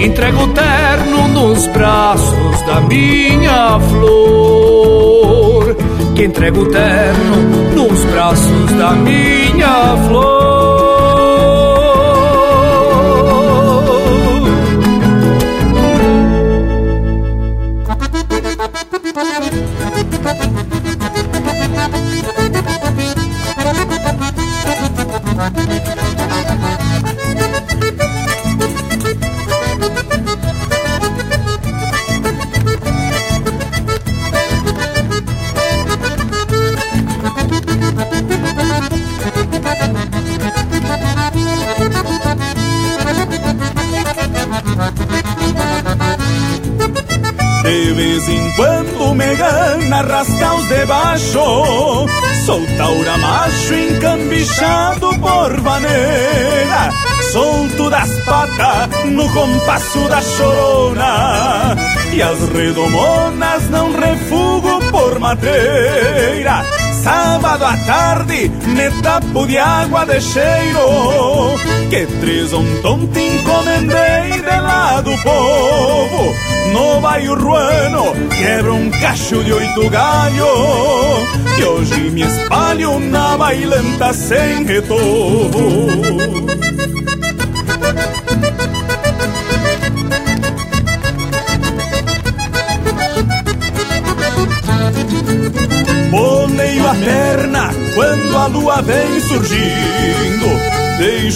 [0.04, 5.76] entrego terno nos braços da minha flor,
[6.14, 7.38] que entrego terno
[7.74, 10.44] nos braços da minha flor.
[50.14, 52.08] Rascaos de baixo
[52.46, 56.92] Sou taura macho encambichado por vaneira
[57.32, 61.76] Solto das patas no compasso da chorona.
[62.14, 66.64] E as redomonas não refugo por madeira
[67.04, 71.58] Sábado à tarde me tapo de água de cheiro
[71.90, 76.34] Que três tonto encomendei de lá do povo.
[76.72, 80.48] No bairro ruano quebro um cacho de oito galho
[81.58, 86.53] Que hoje me espalho na bailanta sem retorno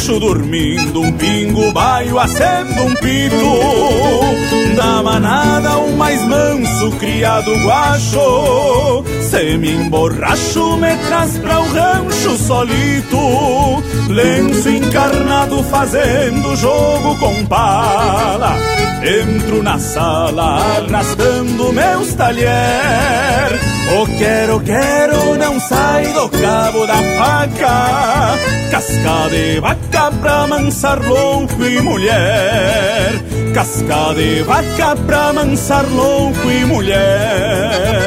[0.08, 4.78] Deixo dormindo um pingo baio, acendo um pito.
[4.78, 12.38] Da manada o mais manso, criado guacho Se me emborracho, me traz pra o rancho
[12.38, 13.84] solito.
[14.08, 18.56] Lenço encarnado fazendo jogo com pala.
[19.04, 28.38] Entro na sala arrastando meus talher O quero, quero não sai do cabo da faca
[28.70, 33.14] Casca de vaca pra mansar louco e mulher
[33.54, 38.07] Casca de vaca pra mansar louco e mulher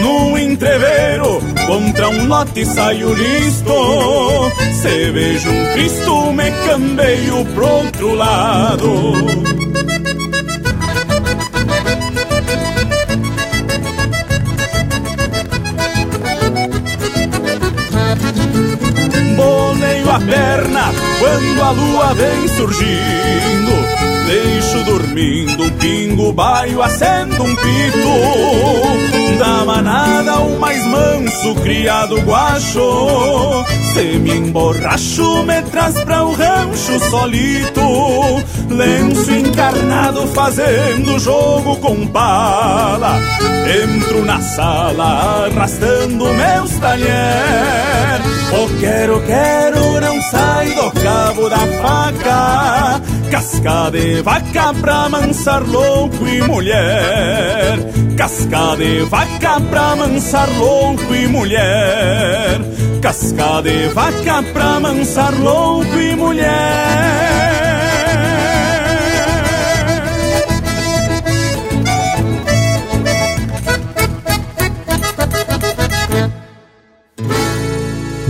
[0.00, 3.72] num entreveiro, contra um lote saio listo.
[4.80, 9.67] Se vejo um Cristo, me cambeio pro outro lado
[20.20, 23.98] Perna quando a lua vem surgindo
[24.28, 29.38] Deixo dormindo um pingo, baio, acendo um pito.
[29.38, 33.64] Da manada o mais manso, criado guacho
[33.94, 37.80] Se me emborracho, me traz pra o rancho solito.
[38.68, 43.18] Lenço encarnado fazendo jogo com pala
[43.82, 53.18] Entro na sala arrastando meus talher O quero, quero não sai do cabo da faca
[53.30, 57.78] Casca de vaca pra mansar louco e mulher.
[58.16, 62.58] Casca de vaca pra mansar louco e mulher.
[63.02, 67.27] Casca de vaca pra mansar louco e mulher.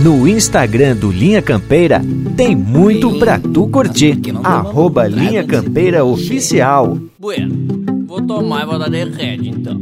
[0.03, 2.01] No Instagram do Linha Campeira
[2.37, 4.17] tem muito pra tu curtir.
[4.43, 6.97] Arroba Linha Campeira Oficial.
[7.19, 7.53] Bueno,
[8.07, 9.77] vou tomar e vou dar de rede então.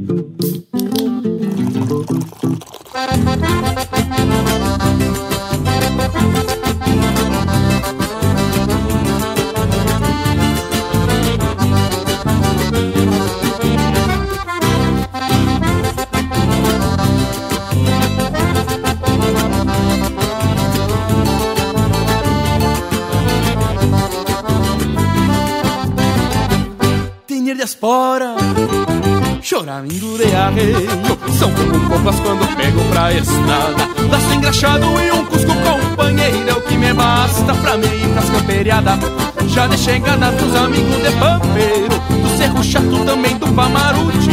[27.77, 28.35] Espora.
[29.41, 30.89] Choramingo de arreio
[31.37, 33.87] São como copas quando pego pra estrada.
[34.11, 38.29] Laço engraxado e um cusco companheiro É o que me basta pra me ir pras
[38.29, 38.99] camperiadas
[39.47, 44.31] Já de chegada dos amigos de pampeiro Do cerro chato também do Pamaruti.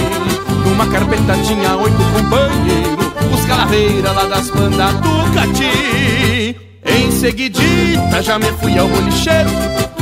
[0.65, 6.57] Numa carpeta tinha oito companheiros Os calaveiras lá das bandas do Cati.
[6.87, 9.51] Em seguidita já me fui ao bolicheiro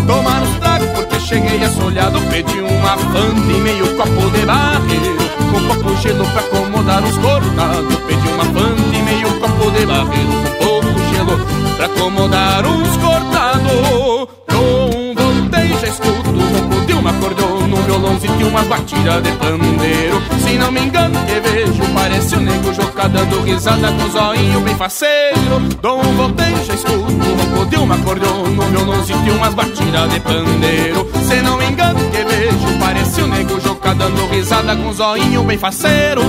[0.07, 5.16] Tomar tragos porque cheguei assolhado Pedi uma fanta e meio copo de barreiro
[5.51, 10.33] Com copo gelo pra acomodar os cortados Pedi uma fanta e meio copo de barreiro
[10.59, 14.28] Com pouco gelo pra acomodar os cortados.
[14.51, 19.33] Com voltei já escuto o ronco de uma cordona No violãozinho e umas batidas de
[19.33, 24.11] pandeiro Se não me engano que vejo parece o nego Joca dando risada com o
[24.11, 29.27] zoinho bem faceiro Dou um voltei já escuto o ronco de uma cordona No violãozinho
[29.27, 33.95] e umas batidas de pandeiro Se não me engano que vejo parece o nego Joca
[33.95, 36.20] dando risada com o zoinho bem faceiro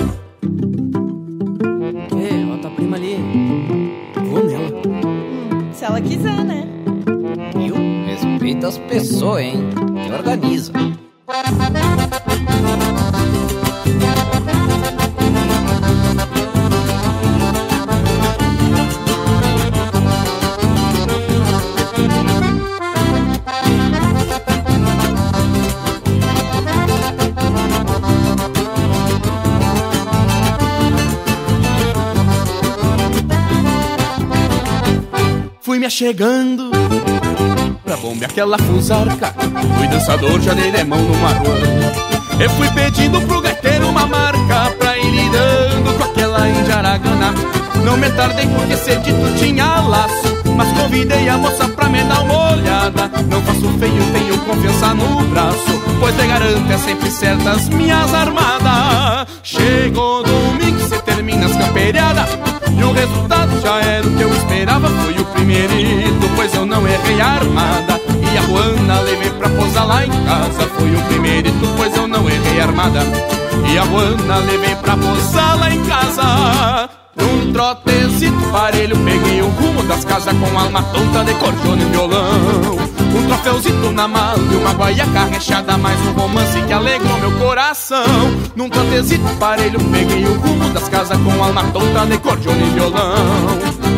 [2.16, 3.18] Ei, ó, tua prima ali.
[4.30, 4.72] Vou nela.
[5.74, 6.66] Se ela quiser, né?
[7.58, 7.76] Viu?
[8.06, 9.70] Respeita as pessoas, hein?
[10.06, 10.72] Que organiza.
[35.84, 36.53] Me achegando
[38.26, 39.34] aquela fusarca.
[39.78, 41.60] Fui dançador, já dei de mão numa rua.
[42.40, 47.34] Eu fui pedindo pro gaiteiro uma marca pra ir lidando com aquela indiaragana.
[47.84, 50.34] Não me tardei porque cedito tinha laço.
[50.56, 53.12] Mas convidei a moça pra me dar uma olhada.
[53.30, 55.82] Não faço feio, tenho confiança no braço.
[56.00, 59.28] Pois te garanto, é sempre certas minhas armadas.
[59.42, 62.53] Chegou domingo, cê termina as camperiadas.
[62.78, 66.88] E o resultado já era o que eu esperava Foi o primeirito, pois eu não
[66.88, 68.02] errei a armada.
[68.34, 72.30] E a Juana levei pra posar lá em casa Foi o primeirito, pois eu não
[72.30, 73.00] errei a armada.
[73.72, 79.84] E a Juana levei pra posar lá em casa Num trotezito parelho peguei o rumo
[79.84, 82.78] das casas com alma tonta de cordiona e violão.
[83.16, 88.03] Um troféuzito na mala e uma guaiaca rechada Mais um romance que alegrou meu coração.
[88.55, 93.16] Num trotezito parelho peguei o rumo das casas com alma tonta de cordiona e violão.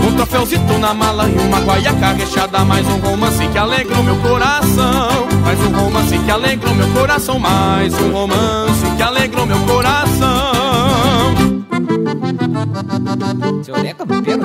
[0.07, 5.28] Um troféuzito na mala e uma guaiaca rechada Mais um romance que alegrou meu coração.
[5.43, 10.35] Mais um romance que alegrou meu coração Mais um romance que alegrou meu coração
[13.63, 14.41] seu Neto é campeiro,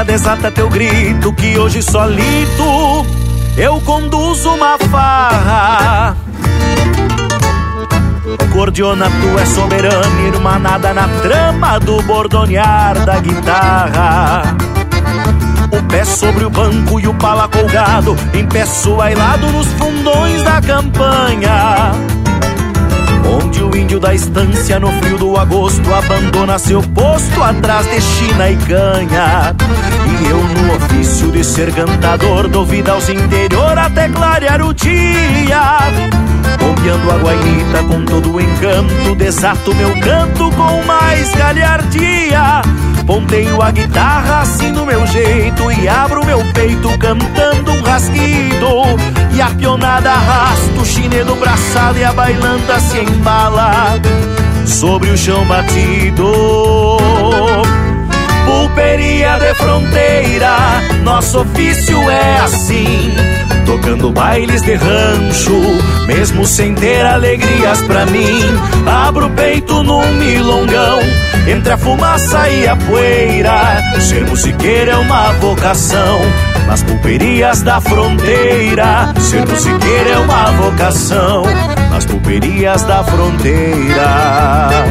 [0.00, 3.06] Cordiona, desata teu grito que hoje solito
[3.56, 6.16] eu conduzo uma farra.
[8.52, 14.56] Cordiona, tu é soberana, irmanada na trama do bordonear da guitarra.
[15.70, 20.60] O pé sobre o banco e o pala colgado, em pé suailado nos fundões da
[20.60, 21.92] campanha.
[23.80, 29.56] Índio da estância no frio do agosto abandona seu posto atrás de China e canha.
[30.06, 35.78] E eu no ofício de ser cantador dou vida aos interior até clarear o dia.
[36.58, 42.60] Bombeando a guainita com todo o encanto, desato meu canto com mais galhardia.
[43.10, 48.68] Ponteio a guitarra assim do meu jeito e abro meu peito cantando um rasguido.
[49.34, 53.98] E a pionada arrasta o chinedo braçado e a bailanta se embala
[54.64, 56.24] sobre o chão batido.
[58.46, 60.56] Pulperia de fronteira,
[61.02, 63.12] nosso ofício é assim.
[63.70, 65.56] Tocando bailes de rancho,
[66.08, 68.40] mesmo sem ter alegrias pra mim.
[68.84, 70.98] Abro o peito num milongão,
[71.46, 73.80] entre a fumaça e a poeira.
[74.00, 76.18] Ser musiqueiro é uma vocação,
[76.66, 79.14] nas pulperias da fronteira.
[79.20, 81.44] Ser musiqueiro é uma vocação,
[81.92, 84.84] nas pulperias da fronteira.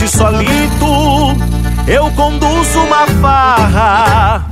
[0.00, 1.36] Hoje solito
[1.86, 4.46] eu conduzo uma farra.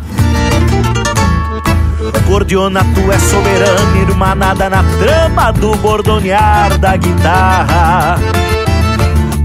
[2.27, 8.19] Cordiona, tu é soberana, irmanada na trama do bordonear da guitarra.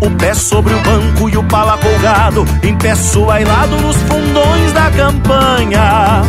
[0.02, 4.92] O pé sobre o banco e o pala colgado, em pé suailado nos fundões da
[4.92, 6.24] campanha.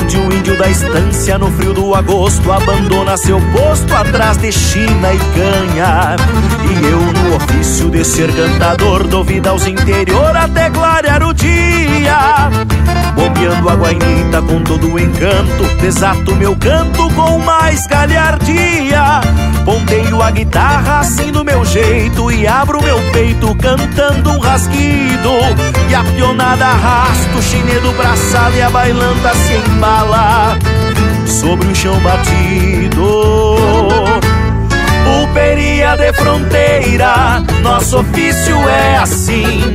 [0.00, 5.12] Onde o índio da estância no frio do agosto abandona seu posto atrás de China
[5.12, 6.16] e canha.
[6.70, 12.50] E eu no ofício de ser cantador dou vida aos interior até clarear o dia.
[13.14, 19.20] Bombeando a guainita com todo o encanto, desato meu canto com mais galhardia.
[19.64, 25.30] Ponteio a guitarra assim do meu jeito e abro meu peito cantando um rasguido.
[25.88, 30.56] E a pionada arrasta o chinedo braçado e a bailanta se embala
[31.26, 33.56] sobre o chão batido.
[35.04, 39.74] Pulperia de fronteira, nosso ofício é assim.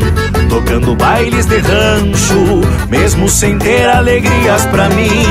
[0.50, 5.26] Tocando bailes de rancho, mesmo sem ter alegrias pra mim.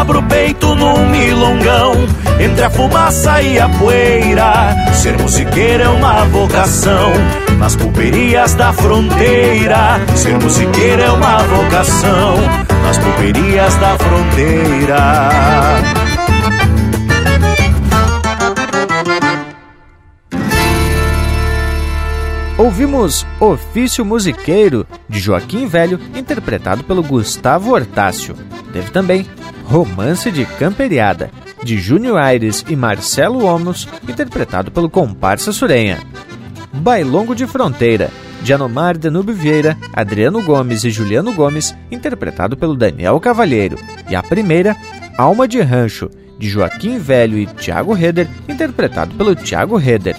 [0.00, 1.92] Abro o peito num milongão,
[2.40, 4.74] entre a fumaça e a poeira.
[4.92, 7.12] Ser musiqueiro é uma vocação,
[7.58, 10.00] nas pulperias da fronteira.
[10.14, 12.36] Ser musiqueiro é uma vocação,
[12.82, 16.05] nas pulperias da fronteira.
[22.66, 28.34] Ouvimos Ofício Musiqueiro, de Joaquim Velho, interpretado pelo Gustavo Hortácio.
[28.72, 29.24] Teve também
[29.66, 31.30] Romance de Camperiada,
[31.62, 36.00] de Júnior Aires e Marcelo Omos, interpretado pelo Comparsa Surenha.
[36.72, 38.10] Bailongo de Fronteira,
[38.42, 43.78] de Anomar Danube Vieira, Adriano Gomes e Juliano Gomes, interpretado pelo Daniel Cavalheiro.
[44.10, 44.76] E a primeira,
[45.16, 50.16] Alma de Rancho, de Joaquim Velho e Tiago Reder, interpretado pelo Tiago Reder.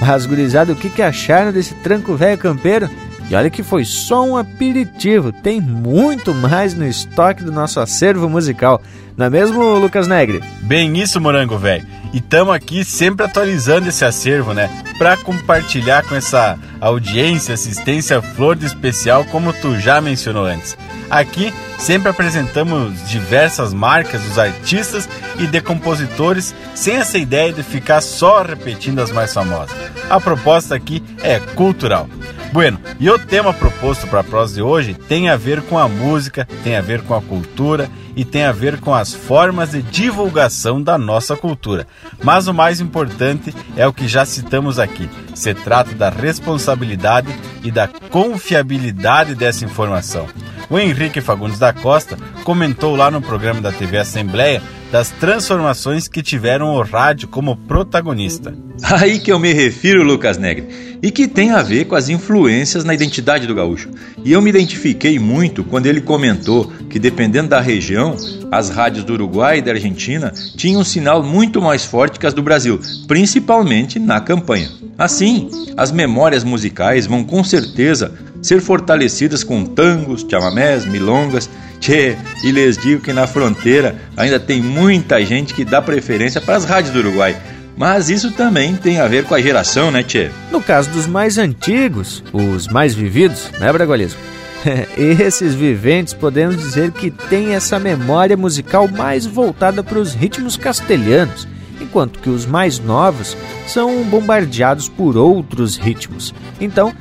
[0.00, 2.88] Mas, gurizada, o que, que acharam desse tranco velho campeiro?
[3.30, 8.28] E olha que foi só um aperitivo, tem muito mais no estoque do nosso acervo
[8.28, 8.82] musical.
[9.20, 10.42] Não é mesmo, Lucas Negre?
[10.62, 11.86] Bem isso, Morango Velho.
[12.10, 14.70] E estamos aqui sempre atualizando esse acervo, né?
[14.96, 20.74] Para compartilhar com essa audiência, assistência flor de especial, como tu já mencionou antes.
[21.10, 25.06] Aqui sempre apresentamos diversas marcas dos artistas
[25.38, 29.76] e de compositores, sem essa ideia de ficar só repetindo as mais famosas.
[30.08, 32.08] A proposta aqui é cultural.
[32.52, 35.86] Bueno, e o tema proposto para a prosa de hoje tem a ver com a
[35.88, 39.82] música, tem a ver com a cultura e tem a ver com as formas de
[39.82, 41.86] divulgação da nossa cultura.
[42.22, 45.08] Mas o mais importante é o que já citamos aqui.
[45.34, 47.28] Se trata da responsabilidade
[47.62, 50.26] e da confiabilidade dessa informação.
[50.68, 56.22] O Henrique Fagundes da Costa comentou lá no programa da TV Assembleia das transformações que
[56.22, 58.54] tiveram o rádio como protagonista.
[58.82, 62.84] Aí que eu me refiro, Lucas Negre, e que tem a ver com as influências
[62.84, 63.90] na identidade do gaúcho.
[64.24, 68.16] E eu me identifiquei muito quando ele comentou que, dependendo da região,
[68.50, 72.34] as rádios do Uruguai e da Argentina tinham um sinal muito mais forte que as
[72.34, 74.70] do Brasil, principalmente na campanha.
[74.98, 78.12] Assim, as memórias musicais vão com certeza
[78.42, 81.48] ser fortalecidas com tangos, chamamés, milongas.
[81.78, 86.56] Tchê, e lhes digo que na fronteira ainda tem muita gente que dá preferência para
[86.56, 87.36] as rádios do Uruguai.
[87.76, 90.30] Mas isso também tem a ver com a geração, né, Tchê?
[90.50, 94.20] No caso dos mais antigos, os mais vividos, né, Bragualismo?
[94.96, 101.48] Esses viventes podemos dizer que têm essa memória musical mais voltada para os ritmos castelhanos,
[101.80, 103.36] enquanto que os mais novos
[103.66, 106.34] são bombardeados por outros ritmos.
[106.60, 106.92] Então,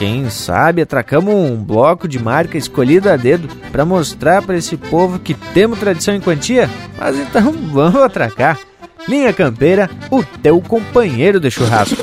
[0.00, 5.18] quem sabe atracamos um bloco de marca escolhida a dedo para mostrar para esse povo
[5.18, 6.70] que temos tradição em quantia?
[6.98, 8.58] Mas então vamos atracar.
[9.06, 12.02] Linha Campeira, o teu companheiro de churrasco.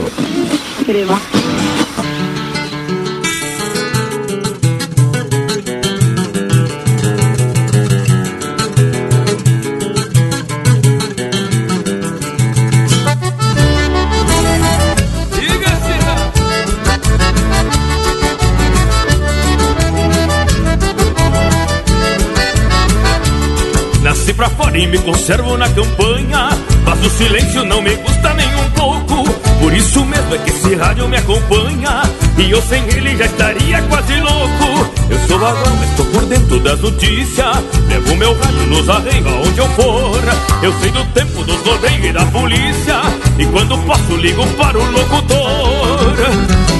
[24.78, 26.50] E me conservo na campanha.
[26.86, 29.30] Mas o silêncio não me gusta nem um pouco.
[29.60, 32.04] Por isso mesmo é que esse rádio me acompanha.
[32.38, 34.92] E eu sem ele já estaria quase louco.
[35.10, 37.58] Eu sou vagão, mas por dentro das notícias.
[37.90, 40.22] Levo meu rádio nos arreios aonde eu for.
[40.62, 43.02] Eu sei do tempo dos rodeios e da polícia.
[43.40, 46.16] E quando posso, ligo para o locutor.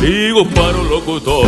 [0.02, 1.48] Ligo para o locutor.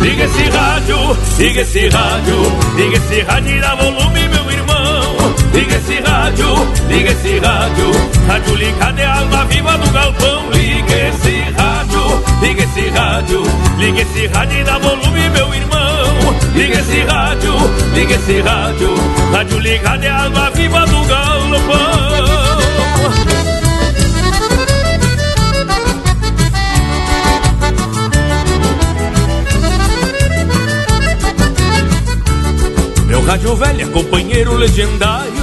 [0.00, 2.36] Liga esse rádio, liga esse rádio,
[2.76, 4.46] liga esse rádio e dá volume, meu
[5.56, 6.48] Liga esse rádio,
[6.86, 7.90] liga esse rádio.
[8.28, 10.50] Rádio ligado é a alma viva do galpão.
[10.50, 13.42] Liga esse rádio, liga esse rádio.
[13.78, 16.36] Liga esse rádio e dá volume, meu irmão.
[16.54, 17.54] Liga esse rádio,
[17.94, 18.94] liga esse rádio.
[19.32, 22.06] Rádio ligado é a alma viva do galpão.
[33.06, 35.35] Meu rádio velho é companheiro legendário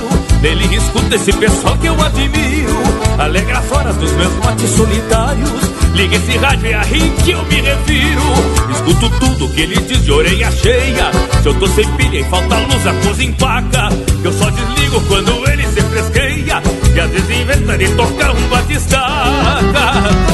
[0.43, 2.83] Dele escuta esse pessoal que eu admiro.
[3.17, 5.49] Alegra fora dos meus mates solitários.
[5.93, 8.21] Liga esse rádio, é a rim que eu me refiro.
[8.69, 11.11] Escuto tudo que ele diz de orelha cheia.
[11.41, 13.87] Se eu tô sem pilha e falta luz, a coisa empaca.
[14.21, 16.61] Eu só desligo quando ele se fresqueia.
[16.93, 19.13] E às vezes inventa de tocar um batistaca.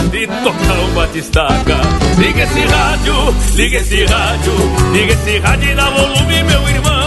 [0.09, 1.77] De tocar um batistaca.
[2.17, 4.53] Liga esse rádio, liga esse rádio.
[4.91, 6.98] Liga esse rádio e dá volume, meu irmão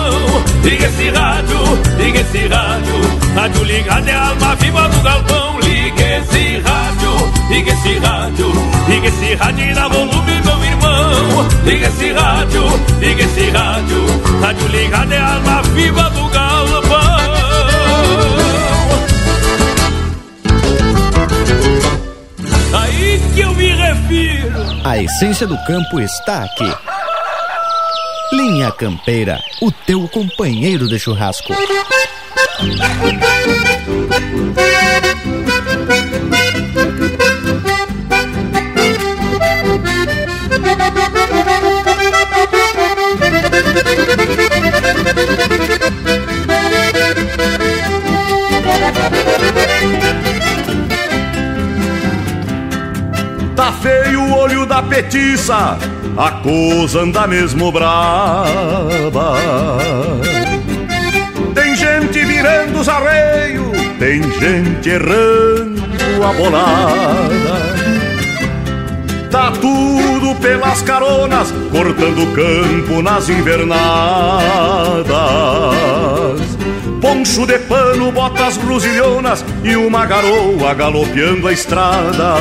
[0.65, 1.59] Liga esse rádio,
[1.99, 2.95] liga esse rádio.
[3.35, 5.61] Rádio ligado é a alma viva do galpão.
[5.61, 8.53] Liga esse rádio, liga esse rádio.
[8.89, 11.49] Liga esse rádio e dá volume, meu irmão.
[11.65, 12.63] Liga esse rádio,
[13.01, 14.07] liga esse rádio.
[14.41, 17.23] Rádio ligado é a alma viva do galpão.
[22.81, 24.81] Aí que eu me refiro.
[24.85, 26.73] A essência do campo está aqui
[28.43, 31.55] Linha Campeira, o teu companheiro de churrasco.
[53.55, 55.79] Tá feio o olho da petiça
[56.17, 59.37] a coisa anda mesmo brava.
[61.55, 65.83] Tem gente virando os arreios, tem gente errando
[66.25, 67.83] a bolada.
[69.31, 73.83] Tá tudo pelas caronas, cortando campo nas invernadas.
[77.01, 82.37] poncho de pano, botas rusilhonas e uma garoa galopeando a estrada.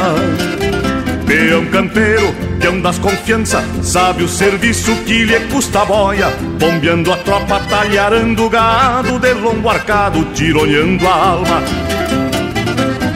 [1.25, 6.27] Peão campeiro, peão das confiança, sabe o serviço que lhe custa a boia,
[6.59, 11.61] bombeando a tropa, talharando o gado de longo arcado, tironeando a alma.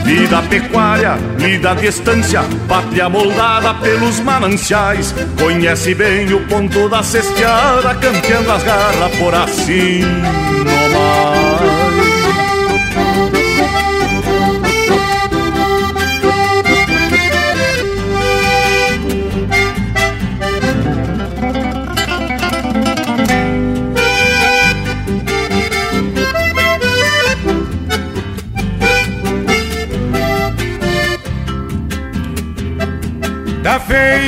[0.04, 5.14] Vida pecuária, lida à distância, pátria moldada pelos mananciais.
[5.40, 10.75] Conhece bem o ponto da cesteada, campeando as garras por assim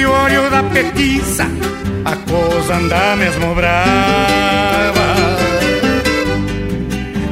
[0.05, 1.45] o olho da petiça,
[2.05, 5.07] a coisa anda mesmo brava.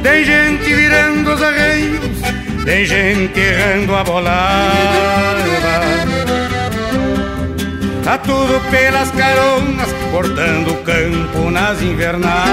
[0.02, 2.18] Tem gente virando os arreios,
[2.64, 5.44] tem gente errando a bolada.
[8.04, 12.46] Tá tudo pelas caronas, cortando o campo nas invernadas.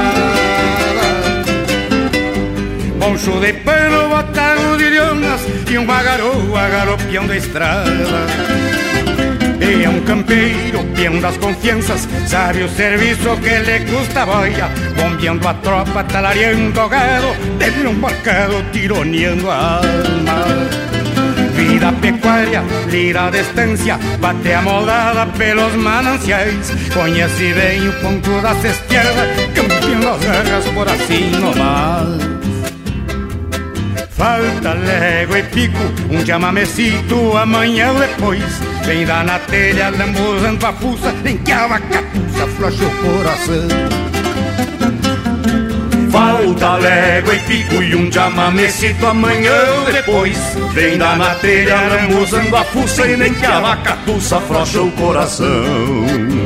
[3.00, 4.84] Poncho de pano, botaram de
[5.74, 8.63] e uma garoa galopeando a estrada.
[9.64, 15.54] É um campeiro, peão das confianças, sabe o que lhe custa a boia, bombeando a
[15.54, 20.44] tropa, talareando o gado, dele um marcado, tironeando a alma.
[21.56, 28.54] Vida pecuária, lira a distância, bate a moldada pelos mananciais, conhece bem o ponto da
[28.56, 32.22] cesteada, campeando as garras por assim nomás.
[34.10, 38.73] Falta légua e pico, um chamamecito amanhã ou depois.
[38.86, 44.14] Vem dar na telha, lambuzando a fuça, em que a vacapuça flocha o coração.
[46.12, 50.38] Falta légua e pico e um chamamecito amanhã ou depois.
[50.74, 56.43] Vem dar na telha, lambuzando a fuça, e nem que a vacapuça flocha o coração.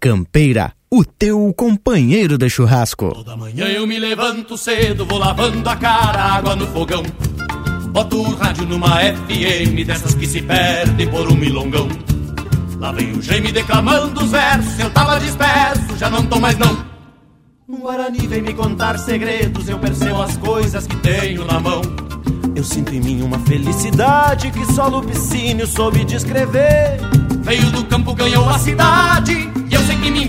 [0.00, 3.12] Campeira, o teu companheiro de churrasco.
[3.12, 7.02] Toda manhã eu me levanto cedo, vou lavando a cara, água no fogão.
[7.92, 11.86] Boto o rádio numa FM, dessas que se perde por um milongão.
[12.78, 16.82] Lá vem o Jaime declamando os versos, eu tava disperso, já não tô mais não.
[17.68, 21.82] Um Guarani vem me contar segredos, eu percebo as coisas que tenho na mão.
[22.56, 26.98] Eu sinto em mim uma felicidade que só Lupicínio soube descrever.
[27.42, 30.28] Veio do campo, ganhou a cidade, eu sei que me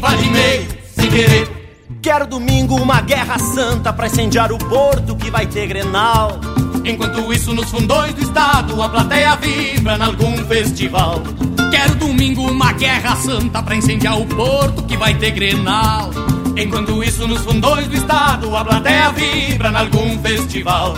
[0.96, 1.62] sem querer.
[2.02, 6.40] Quero domingo uma guerra santa pra incendiar o porto que vai ter grenal.
[6.84, 11.22] Enquanto isso, nos fundões do estado, a plateia vibra em algum festival.
[11.70, 16.10] Quero domingo uma guerra santa pra incendiar o porto que vai ter grenal.
[16.58, 20.96] Enquanto isso, nos fundões do estado, a plateia vibra em algum festival.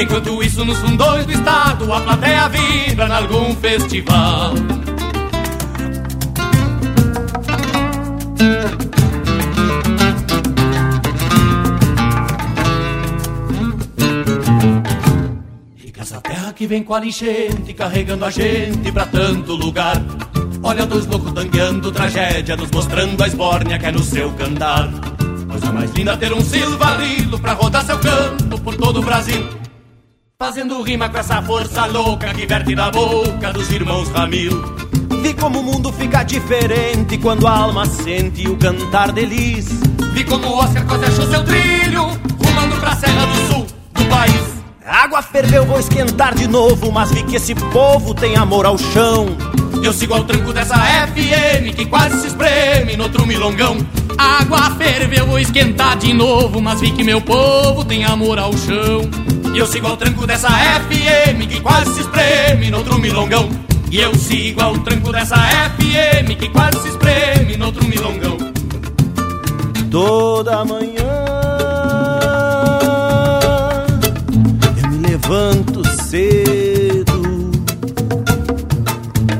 [0.00, 4.54] Enquanto isso, nos fundões do estado, a plateia vibra em algum festival.
[16.64, 20.02] Que vem com a enchente, carregando a gente pra tanto lugar.
[20.62, 24.88] Olha dois loucos tangueando tragédia, nos mostrando a esbórnia que é no seu cantar.
[25.46, 29.46] Coisa mais linda ter um silvarilo pra rodar seu campo por todo o Brasil.
[30.38, 34.64] Fazendo rima com essa força louca que verte da boca dos irmãos Ramil.
[35.20, 39.68] Vi como o mundo fica diferente quando a alma sente o cantar deles.
[40.14, 42.04] Vi como o Oscar quase achou seu trilho,
[42.42, 44.53] rumando pra Serra do Sul do país.
[44.86, 48.76] A água ferveu, vou esquentar de novo, mas vi que esse povo tem amor ao
[48.76, 49.34] chão.
[49.82, 53.78] Eu sigo ao tranco dessa FM que quase se espreme no outro milongão.
[54.18, 58.52] A água ferveu, vou esquentar de novo, mas vi que meu povo tem amor ao
[58.58, 59.08] chão.
[59.56, 63.48] Eu sigo ao tranco dessa FM que quase se espreme no outro milongão.
[63.90, 68.36] E eu sigo ao tranco dessa FM que quase se espreme no outro milongão.
[69.90, 71.13] Toda manhã
[75.24, 77.50] levanto cedo.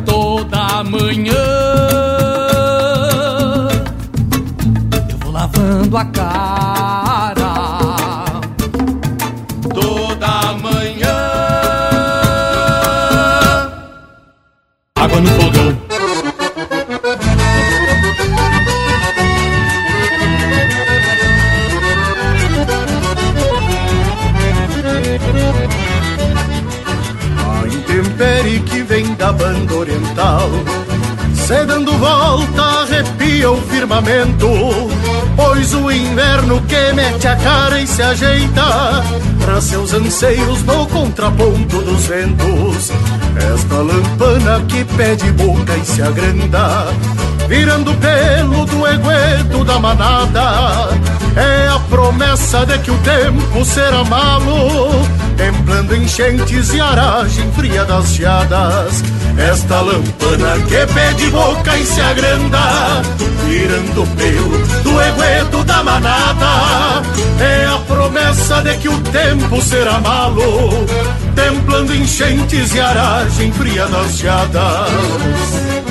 [0.06, 1.32] Toda manhã
[5.10, 7.03] eu vou lavando a cara.
[31.46, 34.48] Se dando volta arrepia o firmamento,
[35.36, 39.04] pois o inverno que mete a cara e se ajeita
[39.44, 42.90] para seus anseios no contraponto dos ventos.
[43.36, 46.86] Esta lampana que pede boca e se agranda,
[47.46, 50.88] virando pelo do egueto da manada.
[51.36, 54.90] É a promessa de que o tempo será malo,
[55.36, 59.02] templando enchentes e aragem fria das geadas.
[59.36, 63.02] Esta lampana que pede boca e se agranda,
[63.48, 67.02] virando pelo do egueto da manada.
[67.40, 70.70] É a promessa de que o tempo será malo,
[71.34, 75.83] templando enchentes e aragem fria das geadas.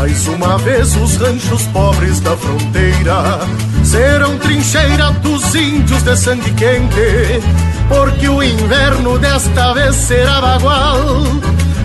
[0.00, 3.40] Mais uma vez os ranchos pobres da fronteira
[3.82, 7.42] serão trincheira dos índios de sangue quente,
[7.88, 11.24] porque o inverno desta vez será bagual.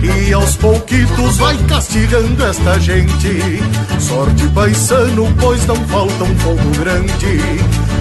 [0.00, 3.60] E aos pouquitos vai castigando esta gente.
[3.98, 7.40] Sorte paisano, pois não falta um fogo grande.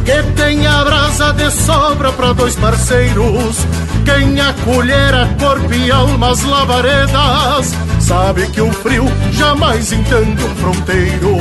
[0.05, 3.65] Que tenha brasa de sobra para dois parceiros.
[4.05, 11.37] Quem acolher a corpo e almas lavaredas Sabe que o frio jamais entende um fronteiro.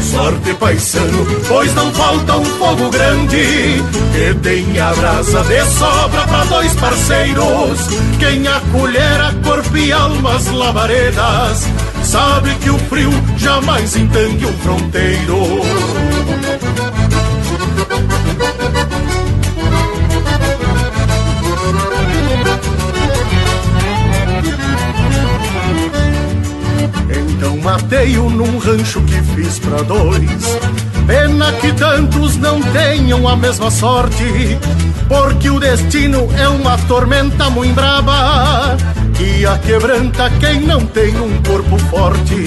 [0.00, 3.82] Sorte paisano, pois não falta um fogo grande
[4.12, 7.88] Que tenha brasa de sobra para dois parceiros.
[8.18, 11.68] Quem acolher a corpo e almas lavaredas
[12.02, 15.62] Sabe que o frio jamais entende um fronteiro
[27.70, 30.58] Mateio num rancho que fiz pra dois.
[31.06, 34.58] Pena que tantos não tenham a mesma sorte,
[35.06, 38.74] porque o destino é uma tormenta muito braba
[39.12, 42.46] que a quebranta quem não tem um corpo forte.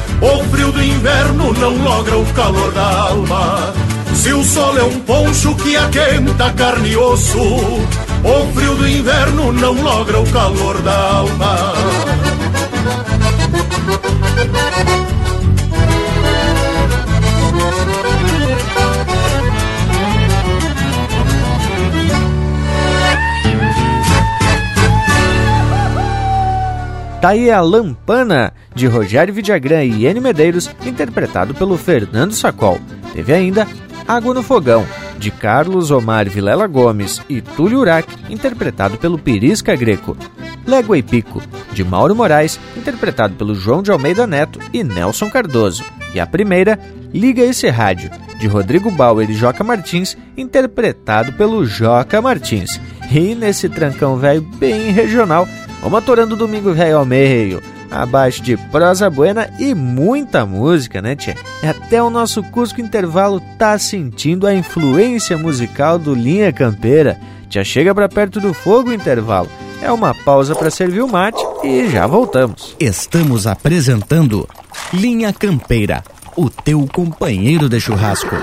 [0.21, 3.73] o frio do inverno não logra o calor da alma.
[4.13, 9.51] Se o sol é um poncho que aquenta carne e osso, o frio do inverno
[9.51, 11.73] não logra o calor da alma.
[27.21, 32.79] Tá aí a Lampana, de Rogério Vidagrã e N Medeiros, interpretado pelo Fernando Sacol.
[33.13, 33.67] Teve ainda
[34.07, 34.83] Água no Fogão,
[35.19, 40.17] de Carlos Omar Vilela Gomes e Túlio Urac, interpretado pelo Pirisca Greco.
[40.65, 41.39] Légua e Pico,
[41.71, 45.83] de Mauro Moraes, interpretado pelo João de Almeida Neto e Nelson Cardoso.
[46.15, 46.79] E a primeira,
[47.13, 48.09] Liga Esse Rádio,
[48.39, 52.81] de Rodrigo Bauer e Joca Martins, interpretado pelo Joca Martins.
[53.11, 55.47] E nesse trancão velho bem regional,
[55.81, 57.61] vamos atorando o Domingo Velho ao meio
[57.91, 61.35] abaixo de prosa buena e muita música, né, tia?
[61.61, 67.19] Até o nosso Cusco Intervalo tá sentindo a influência musical do Linha Campeira.
[67.49, 69.49] Já chega para perto do fogo intervalo.
[69.81, 72.77] É uma pausa para servir o mate e já voltamos.
[72.79, 74.47] Estamos apresentando
[74.93, 76.01] Linha Campeira,
[76.37, 78.35] o teu companheiro de churrasco.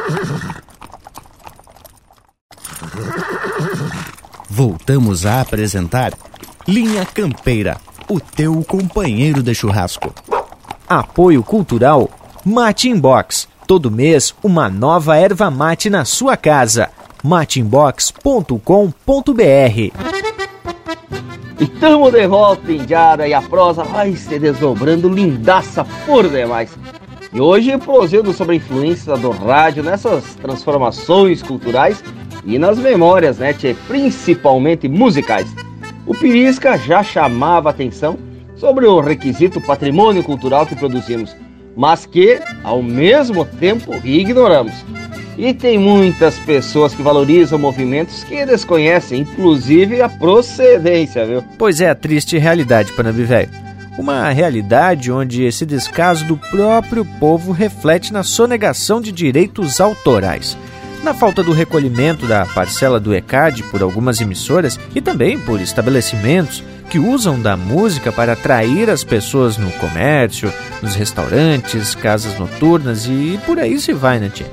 [4.51, 6.13] Voltamos a apresentar
[6.69, 7.79] Linha Campeira
[8.11, 10.15] o teu companheiro de churrasco.
[10.87, 12.11] Apoio Cultural
[12.45, 13.49] Mate Inbox.
[13.67, 16.91] Todo mês, uma nova erva mate na sua casa.
[17.25, 18.53] mateinbox.com.br
[21.59, 26.71] Estamos de volta, Indiara, e a prosa vai se desdobrando lindaça por demais.
[27.33, 32.05] E hoje prosendo sobre a influência do rádio nessas transformações culturais
[32.45, 35.49] e nas memórias, né, tchê, principalmente musicais
[36.09, 38.19] o Pirisca já chamava atenção
[38.57, 41.37] sobre o requisito patrimônio cultural que produzimos,
[41.77, 44.73] mas que, ao mesmo tempo, ignoramos.
[45.37, 51.45] E tem muitas pessoas que valorizam movimentos que desconhecem, inclusive a procedência, viu?
[51.57, 53.51] Pois é a triste realidade, Panambi Velho.
[53.99, 60.57] Uma realidade onde esse descaso do próprio povo reflete na sonegação de direitos autorais
[61.09, 66.63] Na falta do recolhimento da parcela do ECAD por algumas emissoras e também por estabelecimentos
[66.91, 70.53] que usam da música para atrair as pessoas no comércio,
[70.83, 74.47] nos restaurantes, casas noturnas e por aí se vai, né, tia?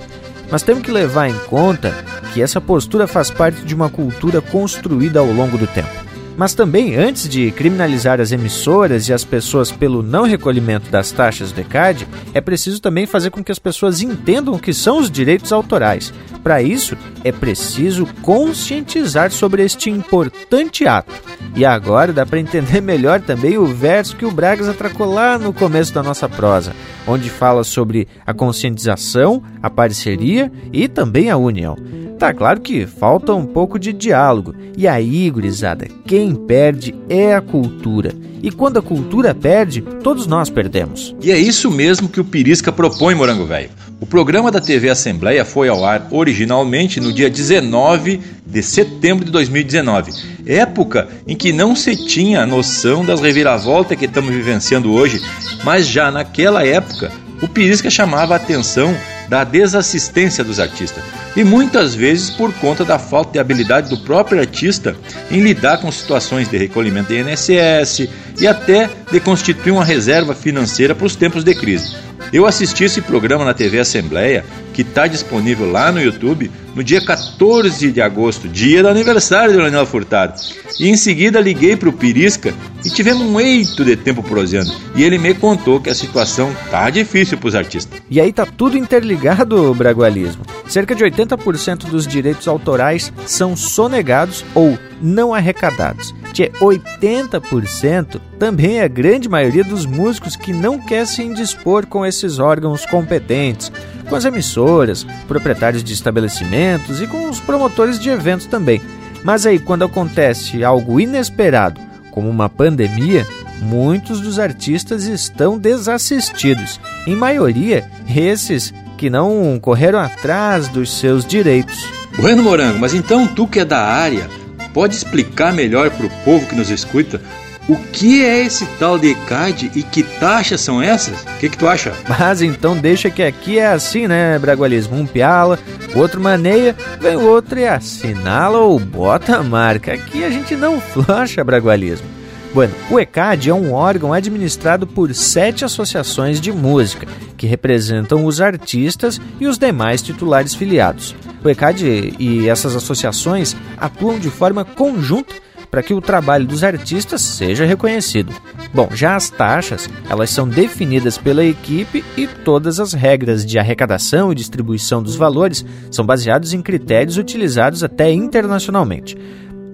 [0.49, 1.93] Mas temos que levar em conta
[2.33, 6.04] que essa postura faz parte de uma cultura construída ao longo do tempo.
[6.37, 11.51] Mas também, antes de criminalizar as emissoras e as pessoas pelo não recolhimento das taxas
[11.51, 15.09] do ECAD, é preciso também fazer com que as pessoas entendam o que são os
[15.09, 16.13] direitos autorais.
[16.43, 21.13] Para isso, é preciso conscientizar sobre este importante ato.
[21.55, 25.53] E agora dá para entender melhor também o verso que o Bragas atracou lá no
[25.53, 26.73] começo da nossa prosa,
[27.07, 31.77] onde fala sobre a conscientização, a parceria e também a união.
[32.17, 34.55] Tá claro que falta um pouco de diálogo.
[34.77, 38.13] E aí, gurizada, quem perde é a cultura.
[38.41, 41.15] E quando a cultura perde, todos nós perdemos.
[41.21, 43.69] E é isso mesmo que o Pirisca propõe, Morango Velho.
[43.99, 49.31] O programa da TV Assembleia foi ao ar originalmente no dia 19 de setembro de
[49.31, 50.11] 2019,
[50.45, 55.21] época em que não se tinha a noção das reviravoltas que estamos vivenciando hoje,
[55.63, 57.11] mas já naquela época
[57.41, 58.95] o Pirisca chamava a atenção
[59.27, 61.03] da desassistência dos artistas
[61.35, 64.95] e muitas vezes por conta da falta de habilidade do próprio artista
[65.29, 68.07] em lidar com situações de recolhimento de INSS
[68.39, 71.95] e até de constituir uma reserva financeira para os tempos de crise.
[72.33, 76.99] Eu assisti esse programa na TV Assembleia, que está disponível lá no YouTube, no dia
[76.99, 80.33] 14 de agosto, dia do aniversário do Leonel Furtado.
[80.79, 82.53] E em seguida liguei para o Pirisca
[82.83, 84.71] e tivemos um eito de tempo prosendo.
[84.95, 88.01] E ele me contou que a situação tá difícil para os artistas.
[88.09, 90.43] E aí tá tudo interligado, Bragualismo.
[90.67, 96.13] Cerca de 80% dos direitos autorais são sonegados ou não arrecadados.
[96.35, 102.05] De 80% também é a grande maioria dos músicos que não quer se indispor com
[102.05, 103.71] esses órgãos competentes,
[104.09, 108.81] com as emissoras, proprietários de estabelecimentos e com os promotores de eventos também.
[109.23, 111.79] Mas aí, quando acontece algo inesperado,
[112.11, 113.25] como uma pandemia,
[113.61, 116.81] muitos dos artistas estão desassistidos.
[117.07, 121.87] Em maioria, esses que não correram atrás dos seus direitos.
[122.17, 124.29] Bueno, Morango, mas então tu que é da área,
[124.75, 127.21] pode explicar melhor para o povo que nos escuta
[127.67, 131.23] o que é esse tal de ECAD e que taxas são essas?
[131.23, 131.93] O que, que tu acha?
[132.07, 134.95] Mas então deixa que aqui é assim, né, Bragualismo?
[134.95, 135.57] Um piala,
[135.95, 139.93] outro maneia, vem outro e assinala ou bota a marca.
[139.93, 142.14] Aqui a gente não flancha Bragualismo.
[142.55, 148.39] Bueno, o ECAD é um órgão administrado por sete associações de música, que representam os
[148.39, 151.13] artistas e os demais titulares filiados.
[151.43, 155.35] O ECAD e essas associações atuam de forma conjunta
[155.69, 158.33] para que o trabalho dos artistas seja reconhecido.
[158.73, 164.31] Bom, já as taxas, elas são definidas pela equipe e todas as regras de arrecadação
[164.31, 169.17] e distribuição dos valores são baseados em critérios utilizados até internacionalmente.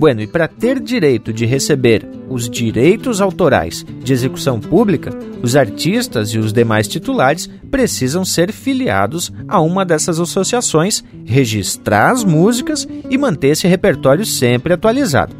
[0.01, 5.11] Bueno, e para ter direito de receber os direitos autorais de execução pública,
[5.43, 12.23] os artistas e os demais titulares precisam ser filiados a uma dessas associações, registrar as
[12.23, 15.35] músicas e manter esse repertório sempre atualizado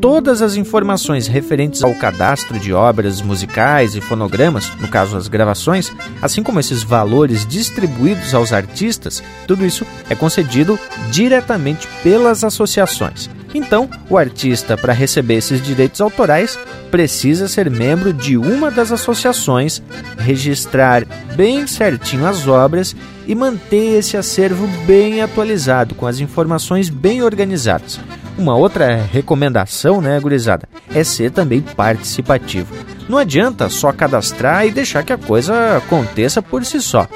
[0.00, 5.90] todas as informações referentes ao cadastro de obras musicais e fonogramas, no caso as gravações,
[6.20, 10.78] assim como esses valores distribuídos aos artistas, tudo isso é concedido
[11.10, 13.35] diretamente pelas associações.
[13.56, 16.58] Então, o artista, para receber esses direitos autorais,
[16.90, 19.82] precisa ser membro de uma das associações,
[20.18, 22.94] registrar bem certinho as obras
[23.26, 27.98] e manter esse acervo bem atualizado, com as informações bem organizadas.
[28.36, 32.74] Uma outra recomendação, né, gurizada, é ser também participativo.
[33.08, 37.08] Não adianta só cadastrar e deixar que a coisa aconteça por si só.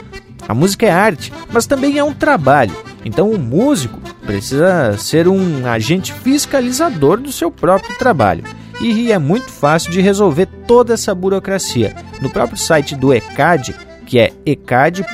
[0.49, 2.75] A música é arte, mas também é um trabalho.
[3.05, 8.45] Então o músico precisa ser um agente fiscalizador do seu próprio trabalho.
[8.81, 11.95] E é muito fácil de resolver toda essa burocracia.
[12.21, 13.75] No próprio site do ECAD,
[14.07, 15.11] que é ecad.org.br,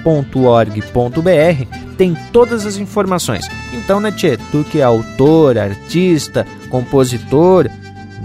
[1.99, 3.49] tem todas as informações.
[3.72, 7.68] Então, né, tchê, tu que é autor, artista, compositor,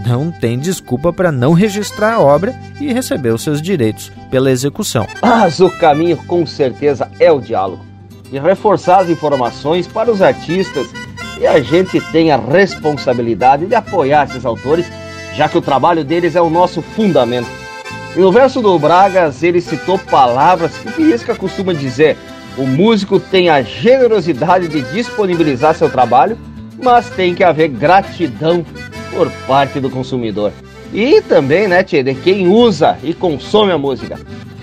[0.05, 5.07] não tem desculpa para não registrar a obra e receber os seus direitos pela execução.
[5.22, 7.91] Mas o caminho, com certeza, é o diálogo.
[8.32, 10.88] E reforçar as informações para os artistas
[11.42, 14.86] e a gente tem a responsabilidade de apoiar esses autores,
[15.36, 17.48] já que o trabalho deles é o nosso fundamento.
[18.16, 22.16] E no verso do Bragas, ele citou palavras que o Pirisca costuma dizer:
[22.58, 26.38] o músico tem a generosidade de disponibilizar seu trabalho,
[26.82, 28.64] mas tem que haver gratidão
[29.10, 30.52] por parte do consumidor.
[30.94, 34.20] E também, né, tchê, de quem usa e consome a música.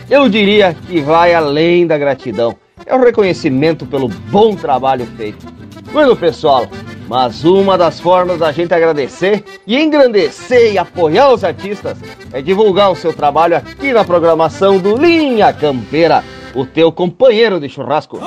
[0.09, 2.55] Eu diria que vai além da gratidão.
[2.87, 5.47] É o reconhecimento pelo bom trabalho feito.
[5.93, 6.67] Bueno, pessoal,
[7.09, 11.97] mas uma das formas da gente agradecer e engrandecer e apoiar os artistas
[12.33, 16.23] é divulgar o seu trabalho aqui na programação do Linha Campeira,
[16.55, 18.21] o teu companheiro de churrasco.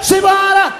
[0.00, 0.72] Simbora!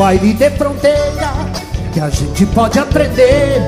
[0.00, 1.30] Baile de fronteira
[1.92, 3.60] que a gente pode aprender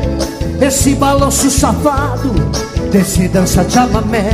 [0.62, 2.32] esse balanço safado
[2.90, 4.30] desse dança chamamé.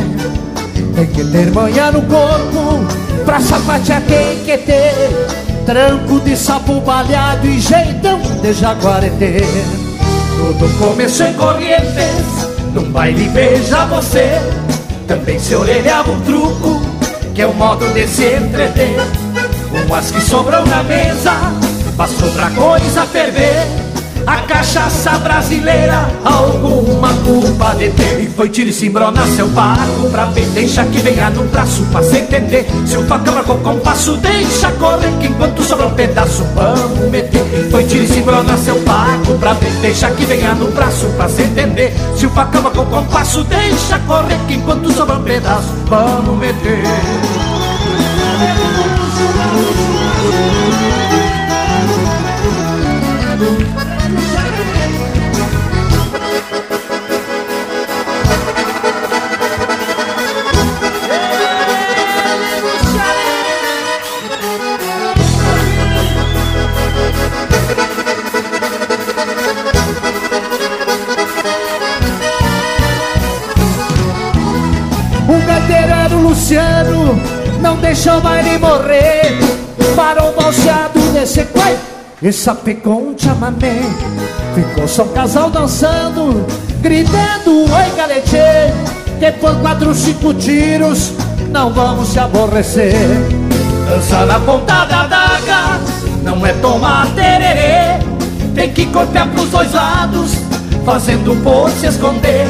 [0.94, 2.86] Tem que ter manhã no corpo
[3.24, 9.40] pra sapatear quem quer ter tranco de sapo balhado e jeitão de jaguareté.
[10.36, 14.40] Tudo começou em Corrientes, num baile beija você.
[15.09, 16.80] Também se orelhava um truco,
[17.34, 18.94] que é o modo de se entreter.
[19.84, 21.68] Umas que sobram na mesa
[21.99, 23.66] Passou pra coisa ferver
[24.24, 28.20] a cachaça brasileira Alguma culpa de ter.
[28.20, 32.01] E foi tiro e cimbro seu barco Pra ver, deixa que venha no braço Pra
[32.05, 32.66] se entender.
[32.86, 37.40] Se o facão marcou compasso Deixa correr que enquanto sobra um pedaço Vamos meter.
[37.40, 41.28] E foi tiro e cimbro seu barco Pra ver, deixa que venha no braço Pra
[41.28, 41.92] se entender.
[42.16, 46.82] Se o facão marcou compasso Deixa correr que enquanto sobra um pedaço Vamos meter
[78.22, 79.38] mais de morrer.
[79.96, 81.76] Parou balseado nesse quai
[82.22, 83.80] e sapecou um chamamé.
[84.55, 86.46] Ficou só um casal dançando,
[86.80, 88.38] gritando oi galete.
[89.18, 91.12] Que por quatro, cinco tiros
[91.51, 92.94] não vamos se aborrecer.
[93.88, 95.80] Dança na ponta da daga,
[96.22, 97.99] não é tomar tererê.
[98.55, 100.32] Tem que cortar pros dois lados,
[100.84, 102.46] fazendo o povo se esconder.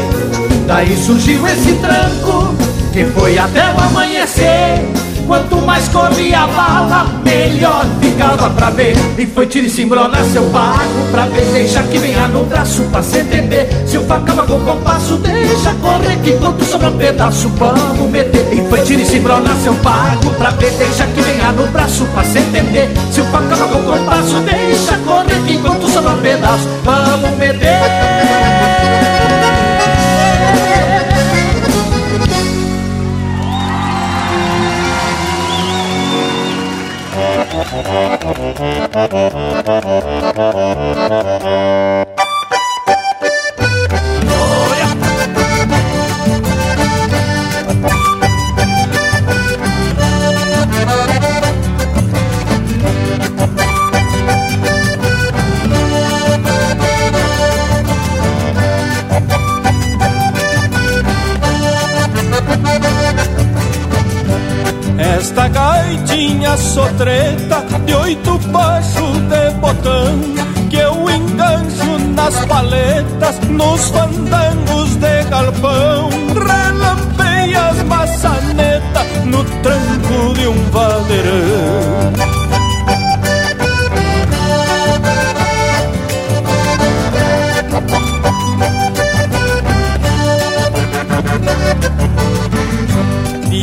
[0.66, 2.54] Daí surgiu esse tranco,
[2.92, 4.97] que foi até o amanhecer.
[5.28, 8.96] Quanto mais corria a bala, melhor ficava pra ver.
[9.18, 11.44] E foi tiro e cimbronar seu barco pra ver.
[11.52, 13.68] Deixa que venha no braço pra entender.
[13.86, 18.48] Se o facão com compasso, deixa correr que enquanto sobra um pedaço, vamos meter.
[18.54, 20.70] E foi tiro e cimbronar seu barco pra ver.
[20.70, 22.90] Deixa que venha no braço pra entender.
[23.12, 28.57] Se o facão com compasso, deixa correr que enquanto sobra um pedaço, vamos meter.
[37.70, 38.08] Esta
[66.48, 70.18] gaitinha sotreta de oito baixos de botão
[70.70, 76.10] Que eu engancho nas paletas, nos fandangos de galpão.
[76.34, 82.37] Relampeia as maçanetas no tranco de um vadeirão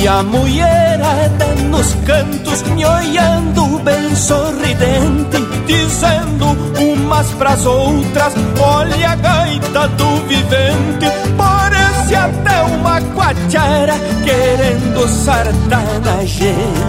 [0.06, 6.46] E a mulherada nos cantos me olhando bem sorridente Dizendo
[6.80, 16.24] umas pras outras, olha a gaita do vivente Parece até uma quachara querendo sartar na
[16.24, 16.86] gente.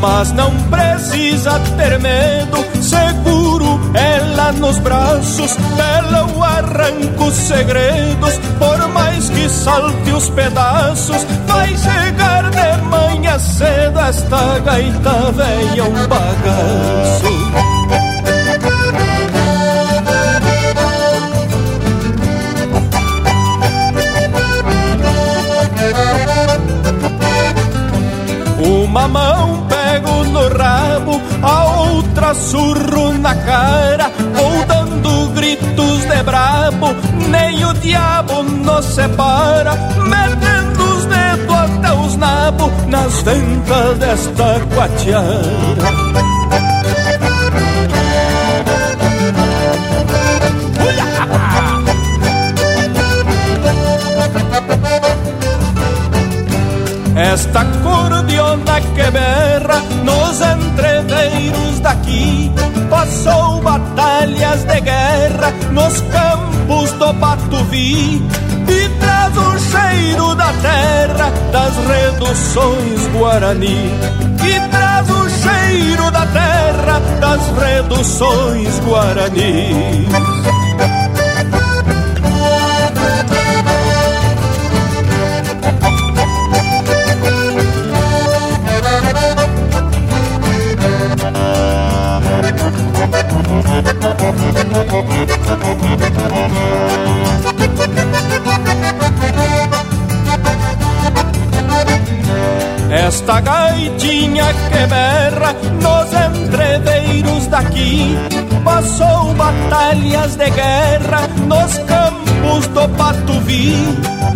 [0.00, 0.50] Mas não
[1.24, 9.48] precisa ter medo, seguro ela nos braços dela eu arranco os segredos, por mais que
[9.48, 13.98] salte os pedaços, vai chegar de manhã cedo.
[14.00, 17.44] Esta gaita velha um bagaço.
[28.66, 29.33] Uma mão
[32.24, 36.94] outra surro na cara, vou dando gritos de brabo,
[37.28, 39.74] nem o diabo nos separa,
[40.08, 45.44] metendo os dedos até os nabos nas ventas desta guatiara.
[57.16, 57.64] Esta
[58.54, 62.52] cordiona que berra nos entreveiros daqui.
[62.90, 68.22] Passou batalhas de guerra nos campos do Patuvi.
[68.68, 73.90] E traz o cheiro da terra das reduções Guarani.
[74.44, 80.53] E traz o cheiro da terra das reduções Guarani
[103.24, 108.18] Esta gaitinha que berra nos entreveiros daqui.
[108.62, 113.72] Passou batalhas de guerra nos campos do Patuvi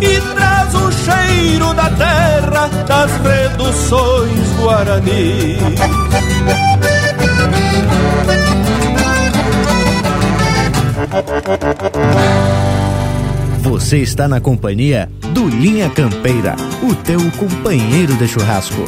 [0.01, 5.57] E traz o cheiro da terra das reduções Guarani
[13.61, 18.83] Você está na companhia do Linha Campeira, o teu companheiro de churrasco.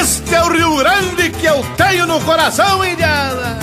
[0.00, 3.58] Este é o Rio Grande que eu tenho no coração, Indiana!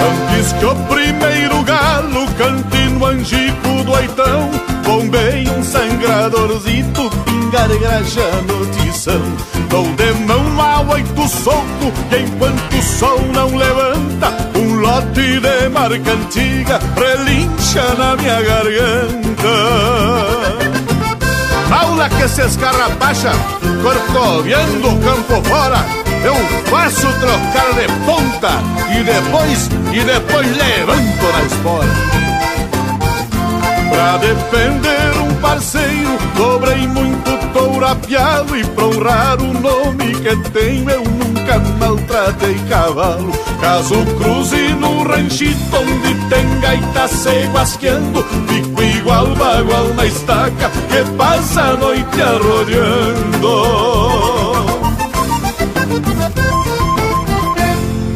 [0.00, 8.30] Antes que o primeiro galo cante no angico do oitão Bombei um sangradorzito, pingar graxa
[8.46, 8.66] no
[9.04, 9.20] tição
[9.68, 15.68] Dou de mão a oito soco, que enquanto o sol não levanta Um lote de
[15.68, 19.44] marca antiga relincha na minha garganta
[21.70, 23.32] Aula que se escarrapacha,
[23.82, 25.84] corcoviando o campo fora
[26.24, 26.34] eu
[26.70, 28.52] faço trocar de ponta
[28.90, 31.88] e depois, e depois levanto na espora.
[33.90, 40.90] Pra defender um parceiro, dobrei muito touro apiado e pra honrar o nome que tenho,
[40.90, 43.32] eu nunca maltratei cavalo.
[43.60, 51.16] Caso cruze no ranchito onde tem gaita se guasqueando, fico igual bagual na estaca que
[51.16, 53.94] passa a noite arrodeando.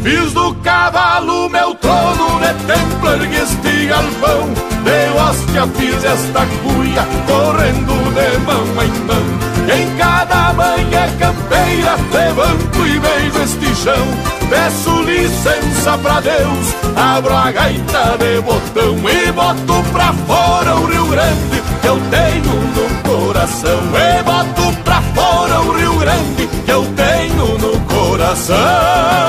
[0.02, 4.48] Fiz do cavalo meu trono de templo, ergue este galpão
[4.84, 9.48] De hóstia fiz esta cuia, correndo de mão em mão.
[9.68, 14.06] Em cada manhã campeira, levanto e beijo este chão.
[14.48, 21.06] Peço licença pra Deus, abro a gaita de botão E boto pra fora o Rio
[21.08, 23.80] Grande que eu tenho no coração.
[23.94, 29.27] E boto pra fora o Rio Grande que eu tenho no coração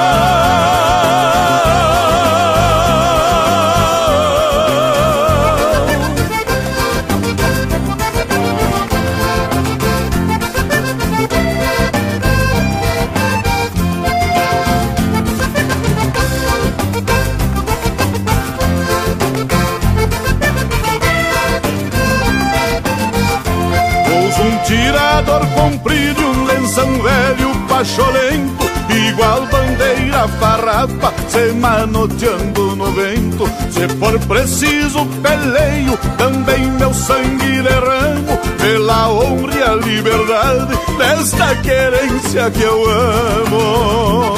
[25.50, 28.66] comprido, um lenção velho pacholento,
[29.10, 33.50] igual bandeira farrapa, se manoteando no vento.
[33.72, 42.52] Se for preciso, peleio, também meu sangue derramo, pela honra e a liberdade desta querência
[42.52, 44.36] que eu amo.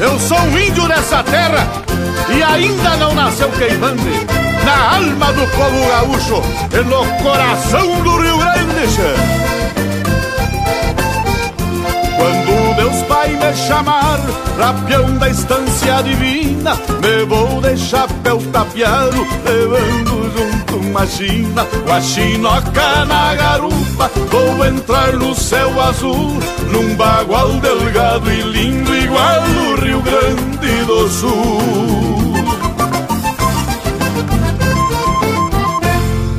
[0.00, 1.66] Eu sou um índio nessa terra
[2.30, 4.26] e ainda não nasceu queimante
[4.64, 6.42] na alma do povo gaúcho
[6.72, 9.57] e no coração do Rio Grande.
[13.54, 14.18] chamar
[14.58, 16.74] Rapião da estância divina.
[17.00, 21.64] Me vou de chapéu tapiado Levando junto uma china.
[21.64, 26.38] Com chinoca na garupa Vou entrar no céu azul.
[26.72, 32.18] Num bagual delgado e lindo Igual o Rio Grande do Sul.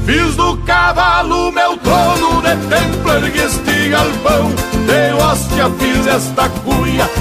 [0.05, 4.51] Fiz do cavalo meu trono de templo ergueste galpão.
[4.87, 6.49] De hóstia fiz esta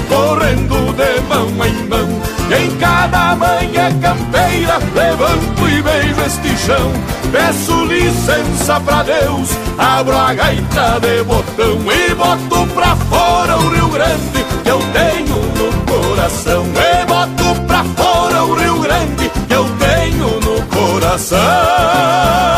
[0.07, 2.07] correndo de mão em mão.
[2.49, 6.91] E em cada manhã campeira levanto e beijo este chão.
[7.31, 13.89] Peço licença pra Deus, abro a gaita de botão E boto pra fora o Rio
[13.89, 16.65] Grande que eu tenho no coração.
[16.65, 22.48] E boto pra fora o Rio Grande que eu tenho no coração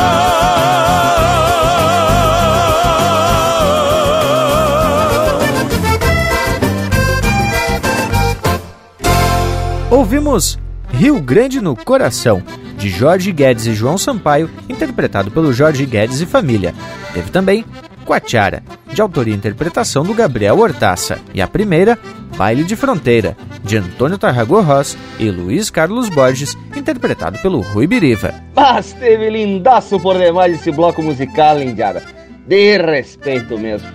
[10.11, 10.59] Ouvimos
[10.89, 12.43] Rio Grande no Coração,
[12.77, 16.75] de Jorge Guedes e João Sampaio, interpretado pelo Jorge Guedes e família.
[17.13, 17.63] Teve também
[18.05, 18.61] Quatiara,
[18.91, 21.17] de autoria e interpretação do Gabriel Hortaça.
[21.33, 21.97] E a primeira,
[22.35, 28.33] Baile de Fronteira, de Antônio Tarragor Ross e Luiz Carlos Borges, interpretado pelo Rui Biriva.
[28.53, 32.03] Mas teve lindaço por demais esse bloco musical, Indiara.
[32.45, 33.87] De respeito mesmo.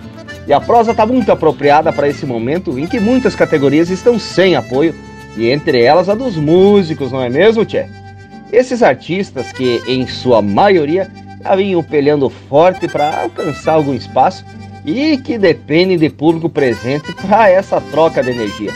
[0.47, 4.55] E a prosa está muito apropriada para esse momento em que muitas categorias estão sem
[4.55, 4.95] apoio
[5.37, 7.85] e entre elas a dos músicos, não é mesmo, Tchê?
[8.51, 11.11] Esses artistas que, em sua maioria,
[11.43, 14.43] já vinham peleando forte para alcançar algum espaço
[14.83, 18.73] e que dependem de público presente para essa troca de energia,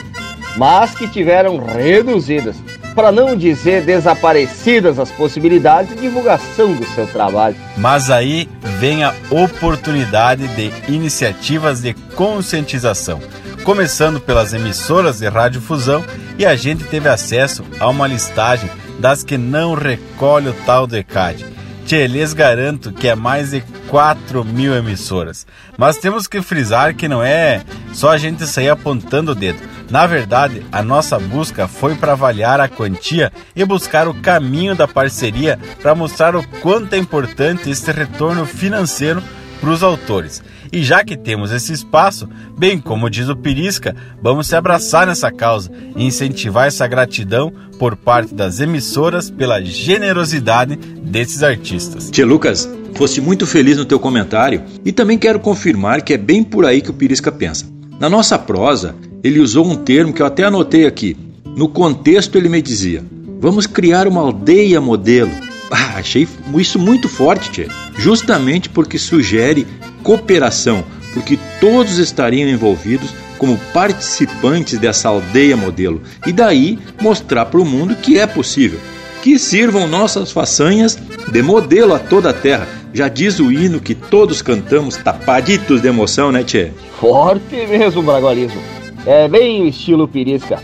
[0.58, 2.58] mas que tiveram reduzidas,
[2.94, 7.56] para não dizer desaparecidas as possibilidades de divulgação do seu trabalho.
[7.78, 13.22] Mas aí vem a oportunidade de iniciativas de conscientização
[13.64, 16.04] começando pelas emissoras de radiodifusão
[16.38, 18.70] e a gente teve acesso a uma listagem
[19.00, 21.46] das que não recolhe o tal do ECAD.
[21.86, 25.46] Tchê, lhes garanto que é mais de 4 mil emissoras.
[25.78, 27.64] Mas temos que frisar que não é
[27.94, 29.60] só a gente sair apontando o dedo.
[29.90, 34.88] Na verdade, a nossa busca foi para avaliar a quantia e buscar o caminho da
[34.88, 39.22] parceria para mostrar o quanto é importante esse retorno financeiro
[39.62, 40.42] para os autores.
[40.74, 42.28] E já que temos esse espaço,
[42.58, 47.96] bem como diz o Pirisca, vamos se abraçar nessa causa e incentivar essa gratidão por
[47.96, 52.10] parte das emissoras pela generosidade desses artistas.
[52.10, 56.44] Tia Lucas, fosse muito feliz no teu comentário e também quero confirmar que é bem
[56.44, 57.66] por aí que o Pirisca pensa.
[58.00, 61.16] Na nossa prosa, ele usou um termo que eu até anotei aqui.
[61.56, 63.04] No contexto, ele me dizia:
[63.40, 65.32] Vamos criar uma aldeia modelo.
[65.72, 66.28] Ah, achei
[66.58, 67.68] isso muito forte, tia.
[67.98, 69.66] Justamente porque sugere
[70.04, 70.84] cooperação,
[71.14, 77.96] porque todos estariam envolvidos como participantes dessa aldeia modelo e daí mostrar para o mundo
[77.96, 78.80] que é possível.
[79.24, 80.96] Que sirvam nossas façanhas
[81.32, 82.68] de modelo a toda a terra.
[82.94, 86.72] Já diz o hino que todos cantamos tapaditos de emoção, né, Tchê?
[87.00, 88.62] Forte mesmo, Bragualismo.
[89.06, 90.62] É bem o estilo pirisca.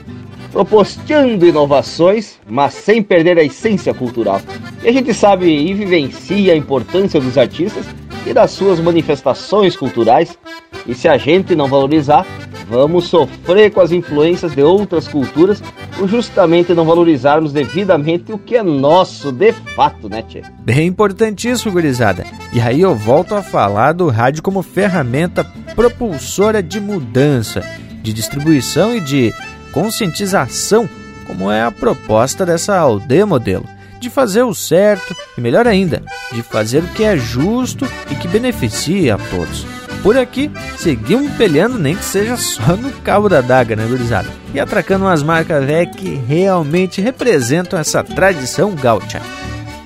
[0.52, 4.42] Proposteando inovações, mas sem perder a essência cultural.
[4.84, 7.86] E a gente sabe e vivencia a importância dos artistas
[8.26, 10.38] e das suas manifestações culturais.
[10.86, 12.26] E se a gente não valorizar,
[12.70, 15.62] vamos sofrer com as influências de outras culturas
[15.98, 20.44] por justamente não valorizarmos devidamente o que é nosso de fato, né, Tchê?
[20.60, 22.26] Bem importantíssimo, gurizada.
[22.54, 25.44] E aí eu volto a falar do rádio como ferramenta
[25.76, 27.64] propulsora de mudança,
[28.02, 29.34] de distribuição e de
[29.78, 30.90] conscientização,
[31.28, 33.64] como é a proposta dessa aldeia modelo
[34.00, 36.02] de fazer o certo e, melhor ainda,
[36.32, 39.68] de fazer o que é justo e que beneficie a todos.
[40.02, 44.30] Por aqui, seguimos peleando, nem que seja só no cabo da daga, né, gurizada?
[44.52, 49.22] E atracando umas marcas velhas que realmente representam essa tradição gaúcha.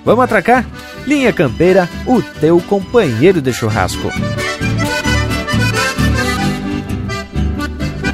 [0.06, 0.66] Vamos atracar?
[1.06, 4.10] Linha Campeira, o teu companheiro de churrasco.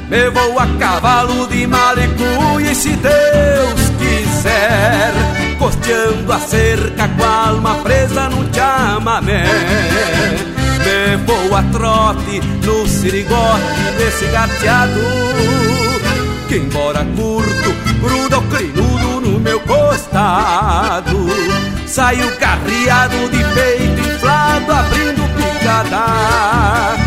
[0.09, 5.13] Me vou a cavalo de malicuia e se Deus quiser
[5.59, 9.43] costeando a cerca com a alma presa no chamamé.
[10.85, 15.01] Me vou a trote no sirigote desse gateado,
[16.47, 21.27] que embora curto, gruda o crinudo no meu costado.
[21.85, 27.06] Saio carreado de peito inflado, abrindo picada.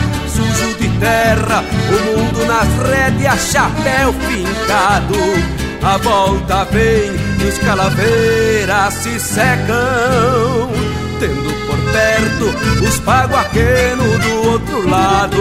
[1.01, 7.11] Terra, o mundo nas rédeas, chapéu fincado a volta vem
[7.41, 10.71] e os calaveiras se secam,
[11.19, 12.55] tendo por perto
[12.85, 15.41] os paguaquenos do outro lado.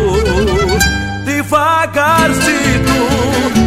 [1.26, 2.40] Devagarcito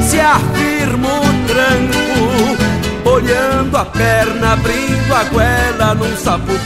[0.09, 2.57] se afirma o tranco,
[3.05, 6.63] olhando a perna, abrindo a goela num sapucai.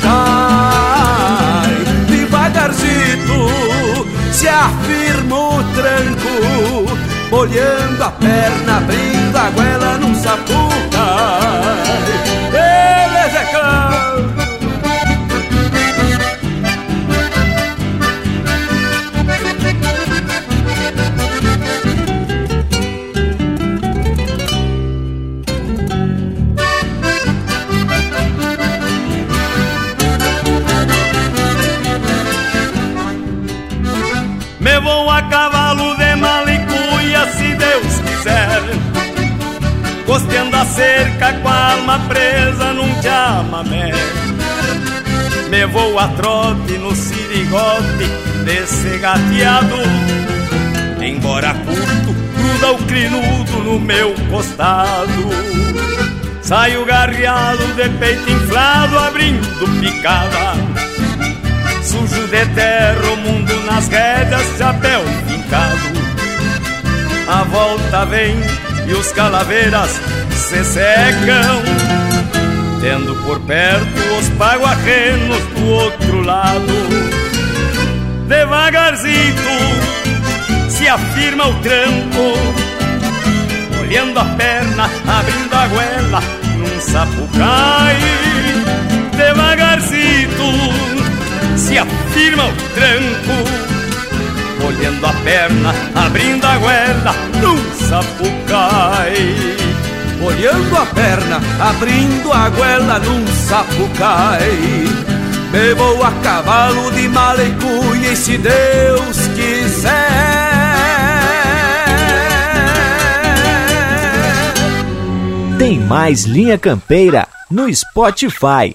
[2.09, 4.06] Devagarcito
[4.37, 6.85] se afirma o tranco
[7.33, 11.07] Olhando a perna, abrindo a goela num sapuca
[12.53, 13.31] Ele é
[35.17, 38.63] a cavalo de malicuia, se Deus quiser.
[40.05, 43.93] Costeando a cerca com a alma presa num chamamé.
[45.49, 48.07] Me vou a trote no sirigote
[48.45, 49.77] desse gateado.
[51.01, 55.31] Embora curto, gruda o crinudo no meu costado.
[56.43, 60.87] Saio garreado de peito inflado, abrindo picada
[61.87, 65.77] Sujo de terra, o mundo nas rédeas, chapéu fincado.
[67.29, 68.35] A volta vem
[68.89, 69.91] e os calaveiras
[70.33, 71.63] se secam,
[72.81, 76.75] tendo por perto os paguarrenos do outro lado.
[78.27, 79.57] Devagarzito
[80.69, 82.37] se afirma o tranco,
[83.81, 86.21] olhando a perna, abrindo a goela
[86.59, 87.97] num sapucai.
[89.17, 90.96] Devagarcito
[91.57, 93.77] se afirma o tranco
[94.67, 99.17] olhando a perna, abrindo a goela num sapucai.
[100.23, 104.85] Olhando a perna, abrindo a goela num sapucai.
[105.53, 110.37] Me vou a cavalo de malecuia e se Deus quiser.
[115.59, 118.75] Tem mais Linha Campeira no Spotify.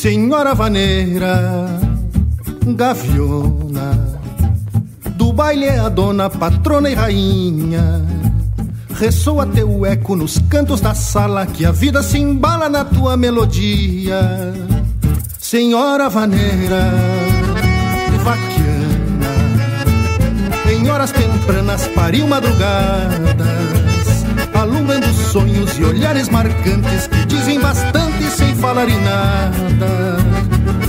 [0.00, 1.66] Senhora vaneira,
[2.68, 4.18] gaviona,
[5.10, 8.02] do baile é a dona, patrona e rainha.
[8.94, 14.54] Ressoa teu eco nos cantos da sala, que a vida se embala na tua melodia.
[15.38, 16.94] Senhora vaneira,
[18.24, 19.34] vaquiana,
[20.72, 23.04] em horas tempranas pariu madrugadas,
[24.54, 30.16] alumbrando sonhos e olhares marcantes que dizem bastante sem falar em nada.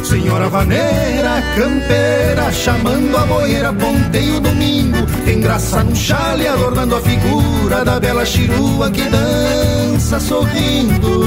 [0.03, 7.85] Senhora vaneira, campeira, chamando a boeira, ponteio domingo, tem graça no chale, adornando a figura
[7.85, 11.23] da bela chirua que dança sorrindo.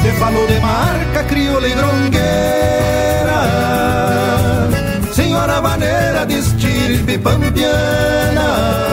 [0.00, 2.22] Te falou de marca, crioula e grongueira,
[5.12, 8.92] senhora vaneira de estirpe pampiana.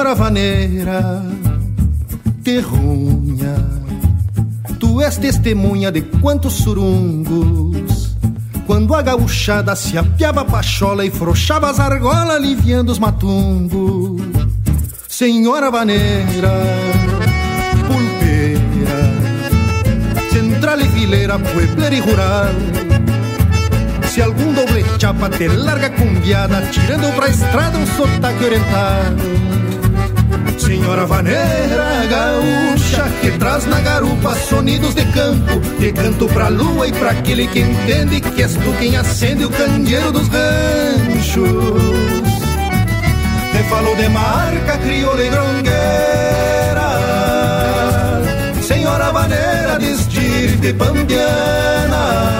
[0.00, 1.22] Senhora vaneira,
[2.42, 3.54] terrunha,
[4.78, 8.16] tu és testemunha de quantos surungos.
[8.66, 14.22] Quando a gauchada se apiava a pachola e frouxava as argolas, aliviando os matungos.
[15.06, 16.50] Senhora vaneira,
[17.86, 19.00] pulpeira,
[20.32, 22.54] central e fileira, puebler e rural.
[24.06, 29.49] Se algum doble chapa te larga com guiada, tirando pra estrada um sotaque oriental.
[30.60, 36.92] Senhora vaneira gaúcha que traz na garupa sonidos de campo, de canto pra lua e
[36.92, 41.82] pra aquele que entende que és tu quem acende o candeeiro dos ranchos.
[43.52, 46.90] Te falou de marca crioula e grongueira,
[48.62, 52.39] Senhora vaneira de estirpe pambiana.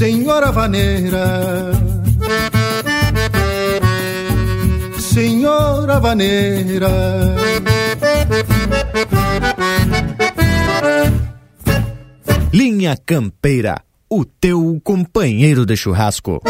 [0.00, 1.72] Senhora Vaneira.
[4.98, 6.88] Senhora Vaneira.
[12.50, 16.40] Linha Campeira, o teu companheiro de churrasco.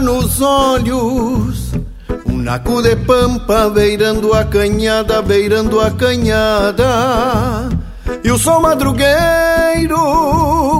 [0.00, 1.72] Nos olhos.
[2.26, 7.68] Um naco de pampa beirando a canhada, beirando a canhada.
[8.24, 9.96] E o sol madrugueiro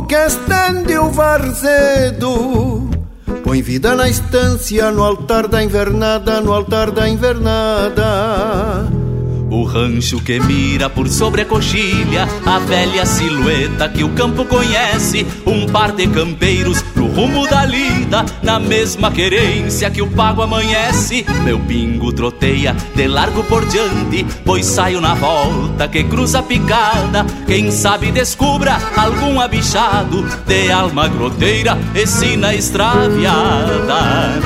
[0.08, 2.90] que estende o varzedo
[3.44, 8.88] Põe vida na estância, no altar da invernada, no altar da invernada.
[9.50, 15.26] O rancho que mira por sobre a coxilha, a velha silhueta que o campo conhece,
[15.44, 16.82] um par de campeiros
[17.14, 21.24] rumo da lida, na mesma querência que o pago amanhece.
[21.44, 27.24] Meu pingo troteia de largo por diante, pois saio na volta que cruza picada.
[27.46, 34.40] Quem sabe descubra algum abichado de alma groteira e sina extraviada.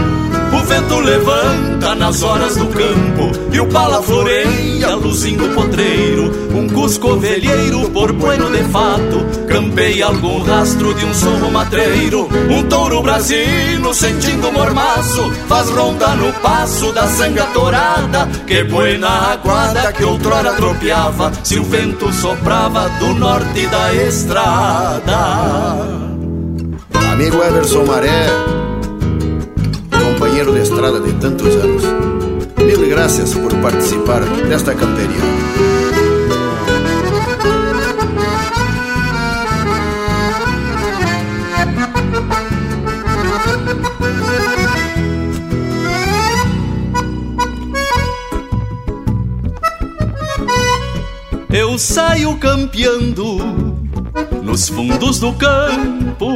[0.52, 6.45] O vento levanta nas horas do campo e o pala floreia, luzindo potreiro.
[6.76, 12.28] Cusco ovelheiro por bueno de fato, campeia algum rastro de um sorro matreiro.
[12.50, 18.28] Um touro brasino sentindo mormaço, faz ronda no passo da sanga torada.
[18.46, 25.16] Que buena aguada que outrora tropeava, se o vento soprava do norte da estrada.
[27.10, 28.26] Amigo Everson Maré,
[29.90, 31.82] companheiro de estrada de tantos anos.
[32.58, 35.45] Mil graças por participar desta camperia.
[51.76, 53.36] Eu saio campeando
[54.42, 56.26] nos fundos do campo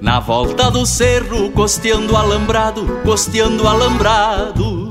[0.00, 4.90] na volta do cerro, costeando alambrado, costeando alambrado.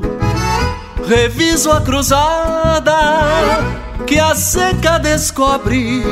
[1.07, 2.93] Reviso a cruzada
[4.05, 6.03] que a seca descobre.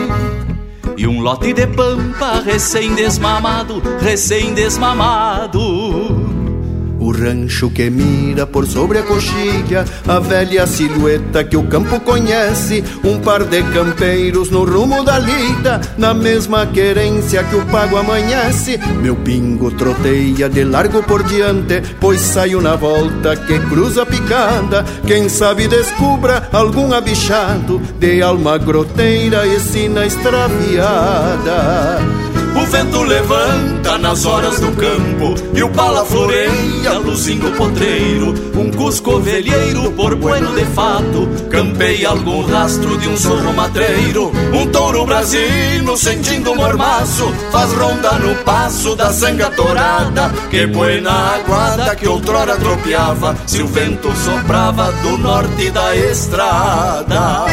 [0.97, 6.08] E um lote de pampa recém-desmamado, recém-desmamado.
[7.09, 12.83] O rancho que mira por sobre a coxilha, a velha silhueta que o campo conhece,
[13.03, 18.79] um par de campeiros no rumo da lida, na mesma querência que o pago amanhece.
[19.01, 24.85] Meu pingo troteia de largo por diante, pois saio na volta que cruza a picada.
[25.07, 31.49] Quem sabe descubra algum abichado de alma groteira e sina extraviada.
[32.55, 38.33] O vento levanta nas horas do campo e o pala floreia, luzindo potreiro.
[38.55, 44.31] Um cusco ovelheiro por bueno de fato, campeia algum rastro de um sorro matreiro.
[44.53, 50.29] Um touro brasino sentindo mormaço, faz ronda no passo da sanga torada.
[50.49, 57.45] Que buena aguada que outrora tropeava, se o vento soprava do norte da estrada.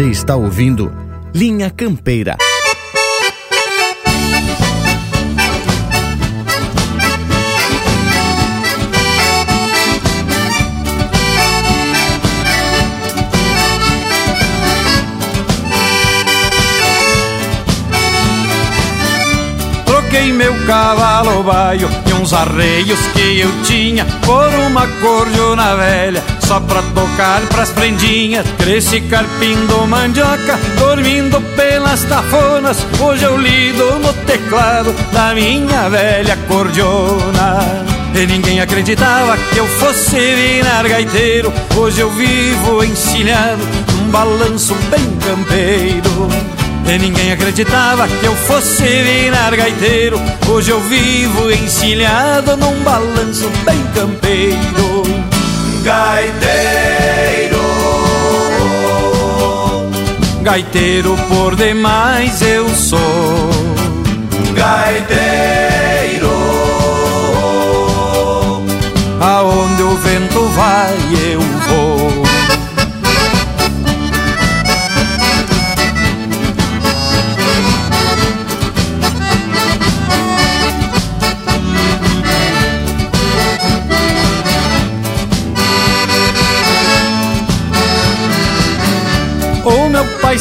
[0.00, 0.90] Você está ouvindo
[1.34, 2.38] Linha Campeira.
[19.84, 26.58] Troquei meu cavalo baio e uns arreios que eu tinha por uma cordiona velha, só
[26.58, 28.44] pra tocar pras prendinhas.
[28.58, 32.76] Cresci carpindo mandioca, dormindo pelas tafonas.
[32.98, 37.60] Hoje eu lido no teclado da minha velha cordiona.
[38.16, 41.52] E ninguém acreditava que eu fosse virar gaiteiro.
[41.76, 43.62] Hoje eu vivo encilhado
[43.92, 46.28] num balanço bem campeiro.
[46.84, 50.20] E ninguém acreditava que eu fosse virar gaiteiro.
[50.48, 55.39] Hoje eu vivo encilhado num balanço bem campeiro.
[55.82, 57.58] Gaiteiro,
[60.42, 63.00] gaiteiro por demais eu sou.
[64.54, 66.30] Gaiteiro,
[69.20, 70.96] aonde o vento vai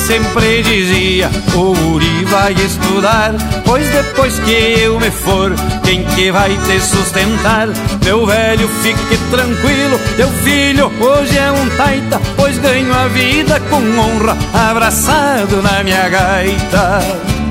[0.10, 3.31] sempre dizia: O Uri vai estudar,
[3.64, 5.53] pois depois que eu me for,
[5.84, 7.68] quem que vai te sustentar?
[8.03, 13.77] Meu velho, fique tranquilo, teu filho hoje é um taita, pois ganho a vida com
[13.77, 14.36] honra,
[14.72, 17.02] abraçado na minha gaita.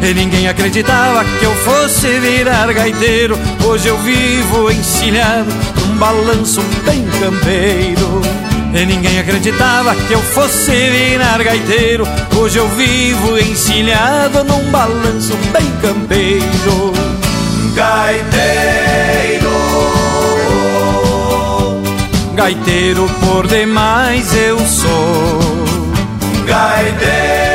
[0.03, 3.39] E ninguém acreditava que eu fosse virar gaiteiro.
[3.65, 8.48] Hoje eu vivo encilhado num balanço bem campeiro.
[8.79, 12.05] E ninguém acreditava que eu fosse virar gaiteiro.
[12.37, 16.93] Hoje eu vivo encilhado num balanço bem campeiro.
[17.75, 19.51] Gaiteiro,
[22.37, 25.41] gaiteiro por demais eu sou.
[26.47, 27.48] Gaiteiro,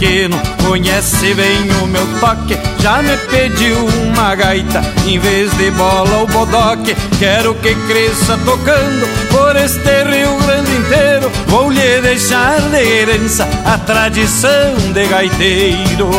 [0.00, 2.56] pequeno Conhece bem o meu toque.
[2.80, 6.96] Já me pediu uma gaita Em vez de bola ou bodoque.
[7.18, 11.30] Quero que cresça tocando Por este Rio Grande inteiro.
[11.48, 16.10] Vou lhe deixar de herança A tradição de gaiteiro.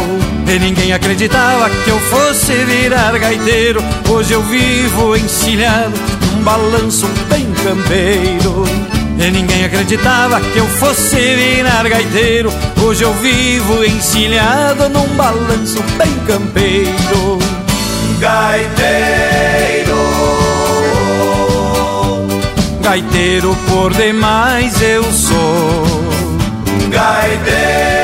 [0.47, 3.81] E ninguém acreditava que eu fosse virar gaiteiro.
[4.09, 5.93] Hoje eu vivo encilhado
[6.33, 12.51] Num balanço bem campeiro e ninguém acreditava que eu fosse virar gaiteiro.
[12.83, 17.39] Hoje eu vivo encilhado num balanço bem campeiro.
[18.19, 19.95] Gaiteiro.
[22.81, 25.83] Gaiteiro por demais eu sou.
[26.89, 28.00] Gaiteiro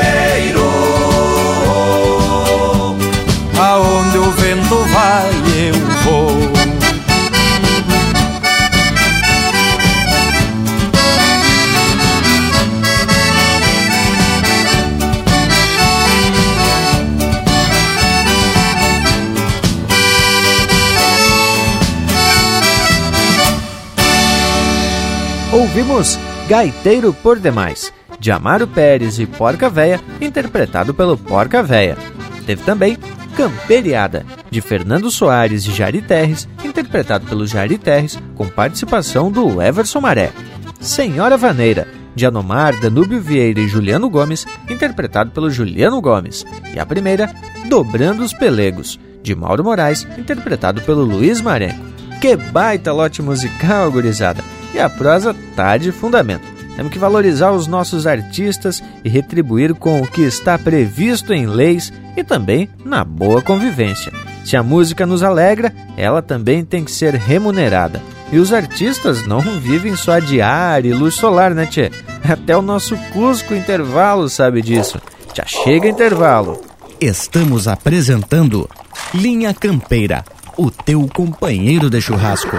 [25.78, 26.18] ouvimos
[26.48, 31.96] Gaiteiro por Demais, de Amaro Pérez e Porca Véia, interpretado pelo Porca Véia.
[32.44, 32.98] Teve também
[33.36, 40.00] Camperiada, de Fernando Soares e Jari Terres, interpretado pelo Jari Terres, com participação do Everson
[40.00, 40.32] Maré.
[40.80, 46.44] Senhora Vaneira, de Anomar, Danúbio Vieira e Juliano Gomes, interpretado pelo Juliano Gomes.
[46.74, 47.32] E a primeira,
[47.68, 51.97] Dobrando os Pelegos, de Mauro Moraes, interpretado pelo Luiz Marenco.
[52.20, 54.42] Que baita lote musical, gurizada!
[54.74, 56.58] E a prosa tá de fundamento.
[56.76, 61.92] Temos que valorizar os nossos artistas e retribuir com o que está previsto em leis
[62.16, 64.12] e também na boa convivência.
[64.44, 68.00] Se a música nos alegra, ela também tem que ser remunerada.
[68.30, 71.90] E os artistas não vivem só de ar e luz solar, né, tchê?
[72.22, 75.00] Até o nosso Cusco Intervalo sabe disso.
[75.34, 76.60] Já chega intervalo.
[77.00, 78.68] Estamos apresentando
[79.14, 80.24] Linha Campeira,
[80.58, 82.56] o teu companheiro de churrasco.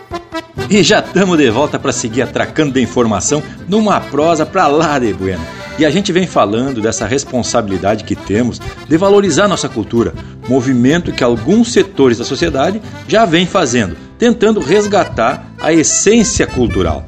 [0.70, 5.14] E já estamos de volta para seguir atracando da informação numa prosa para lá de
[5.14, 5.46] bueno.
[5.78, 10.14] E a gente vem falando dessa responsabilidade que temos de valorizar nossa cultura,
[10.48, 17.08] movimento que alguns setores da sociedade já vem fazendo, tentando resgatar a essência cultural.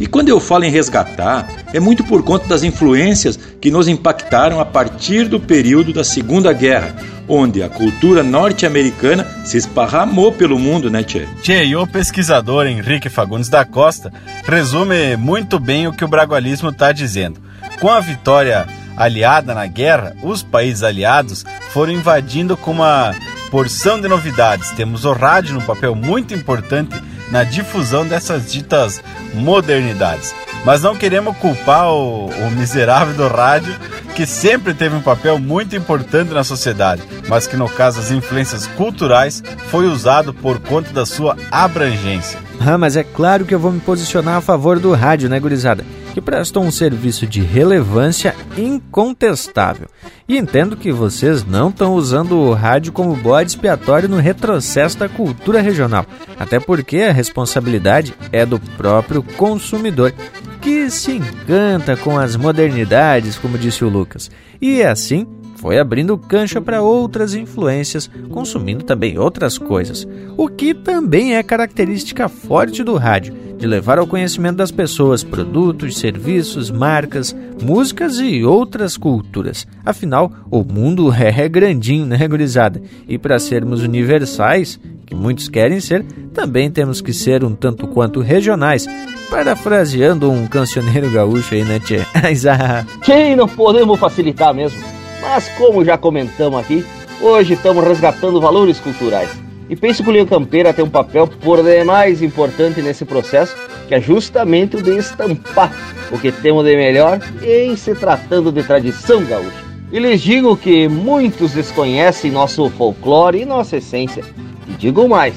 [0.00, 4.60] E quando eu falo em resgatar, é muito por conta das influências que nos impactaram
[4.60, 6.94] a partir do período da Segunda Guerra,
[7.26, 11.26] onde a cultura norte-americana se esparramou pelo mundo, né, Tchê?
[11.42, 14.12] Tchê, e o pesquisador Henrique Fagundes da Costa
[14.44, 17.40] resume muito bem o que o bragualismo está dizendo.
[17.80, 18.66] Com a vitória
[18.96, 23.14] aliada na guerra, os países aliados foram invadindo com uma
[23.50, 24.70] porção de novidades.
[24.72, 26.96] Temos o rádio num papel muito importante
[27.30, 29.02] na difusão dessas ditas
[29.34, 30.34] modernidades.
[30.64, 33.74] Mas não queremos culpar o, o, miserável do rádio,
[34.14, 38.66] que sempre teve um papel muito importante na sociedade, mas que no caso das influências
[38.66, 42.40] culturais foi usado por conta da sua abrangência.
[42.60, 45.84] Ah, mas é claro que eu vou me posicionar a favor do rádio, né, gurizada?
[46.18, 49.86] Que prestam um serviço de relevância incontestável.
[50.28, 55.08] E entendo que vocês não estão usando o rádio como bode expiatório no retrocesso da
[55.08, 56.04] cultura regional.
[56.36, 60.12] Até porque a responsabilidade é do próprio consumidor,
[60.60, 64.28] que se encanta com as modernidades, como disse o Lucas.
[64.60, 65.24] E assim
[65.58, 70.06] foi abrindo cancha para outras influências, consumindo também outras coisas,
[70.36, 75.98] o que também é característica forte do rádio, de levar ao conhecimento das pessoas produtos,
[75.98, 79.66] serviços, marcas, músicas e outras culturas.
[79.84, 82.80] Afinal, o mundo é grandinho, né, gurizada?
[83.08, 88.20] E para sermos universais, que muitos querem ser, também temos que ser um tanto quanto
[88.20, 88.86] regionais,
[89.28, 92.02] parafraseando um cancioneiro gaúcho aí, né, tchê?
[93.02, 94.97] Quem não podemos facilitar mesmo?
[95.20, 96.84] Mas como já comentamos aqui,
[97.20, 99.30] hoje estamos resgatando valores culturais.
[99.68, 103.54] E penso que o Linha Campeira tem um papel por demais importante nesse processo,
[103.86, 105.72] que é justamente o de estampar
[106.10, 109.68] o que temos de melhor em se tratando de tradição gaúcha.
[109.92, 114.24] E lhes digo que muitos desconhecem nosso folclore e nossa essência.
[114.66, 115.34] E digo mais,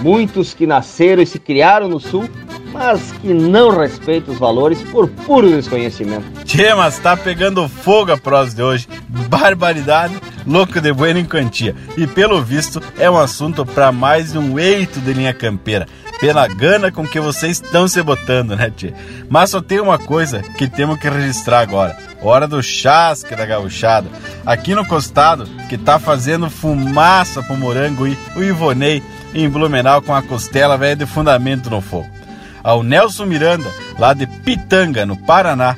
[0.00, 2.28] muitos que nasceram e se criaram no Sul
[2.72, 6.24] mas que não respeita os valores por puro desconhecimento.
[6.44, 8.88] Tchê, mas tá pegando fogo a prosa de hoje.
[9.28, 10.14] Barbaridade,
[10.46, 11.74] louco de bueno em quantia.
[11.96, 15.86] E pelo visto é um assunto para mais um eito de linha campeira.
[16.20, 18.92] Pela gana com que vocês estão se botando, né, tchê?
[19.28, 21.96] Mas só tem uma coisa que temos que registrar agora.
[22.22, 24.06] Hora do chasque da gauchada.
[24.44, 29.02] Aqui no costado, que tá fazendo fumaça pro morango e o Ivonei
[29.34, 32.20] em Blumenau com a costela velha de fundamento no fogo
[32.62, 35.76] ao Nelson Miranda, lá de Pitanga, no Paraná.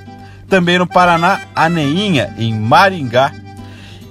[0.49, 3.33] Também no Paraná, a Neinha, em Maringá.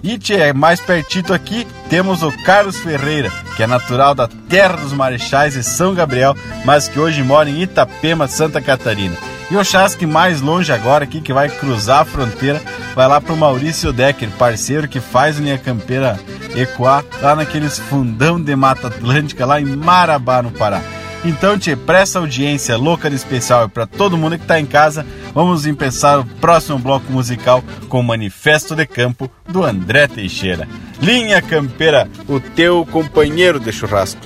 [0.03, 4.93] E tchê, mais pertito aqui, temos o Carlos Ferreira, que é natural da Terra dos
[4.93, 6.35] Marechais e São Gabriel,
[6.65, 9.15] mas que hoje mora em Itapema, Santa Catarina.
[9.51, 12.61] E o Chasque mais longe agora aqui, que vai cruzar a fronteira,
[12.95, 16.17] vai lá pro Maurício Decker, parceiro que faz linha campeira
[16.55, 20.81] ecoar lá naqueles fundão de Mata Atlântica, lá em Marabá, no Pará.
[21.25, 25.05] Então, te presta audiência louca de especial para todo mundo que está em casa.
[25.35, 30.65] Vamos começar o próximo bloco musical com o Manifesto de Campo do André Teixeira.
[31.01, 34.21] Linha Campeira, o teu companheiro de churrasco.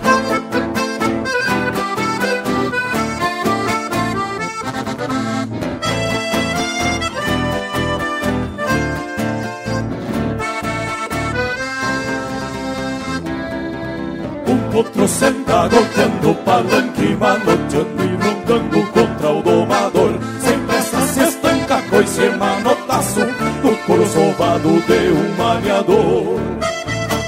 [15.46, 20.20] Outro senta golpeando o palanque, manoteando e rondando contra o domador.
[20.42, 23.20] Sem pressa se estanca coice e manotaço
[23.64, 26.40] no couro sovado de um maniador.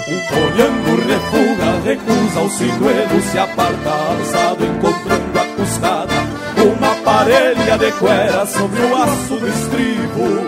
[0.10, 6.14] Um folhando refuga, recusa o sinuelo, se aparta alçado, encontrando a custada.
[6.58, 10.48] Uma parelha de cuera sobre o aço do estribo.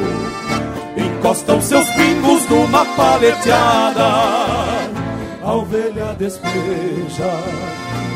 [0.97, 4.58] Encosta os seus pingos numa paleteada
[5.49, 7.33] a ovelha despeja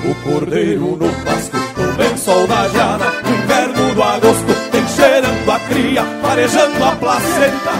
[0.05, 5.59] o cordeiro no pasto do bem sol da jana, no inverno do agosto, encheirando a
[5.61, 7.71] cria, farejando a placenta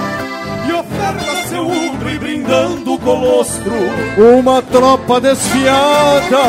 [0.68, 3.74] e oferta seu udro e brindando o colostro.
[4.18, 6.42] Uma tropa desfiada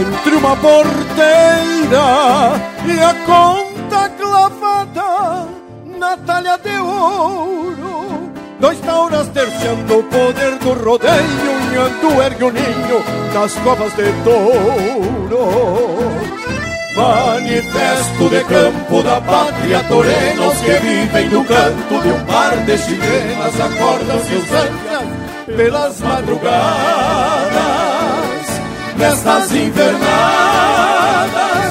[0.00, 2.04] entre uma porteira
[2.86, 5.48] e a conta clavada
[5.98, 7.98] na talha de ouro
[8.60, 11.57] Dois tauras terciando o poder do rodeio
[12.28, 15.48] Ergue o ninho nas covas de touro
[16.96, 23.60] Manifesto de campo da pátria torenos Que vivem no canto de um par de chilenas
[23.60, 25.08] Acordam seus ansias
[25.56, 26.48] pelas madrugadas
[28.96, 30.08] Nestas invernadas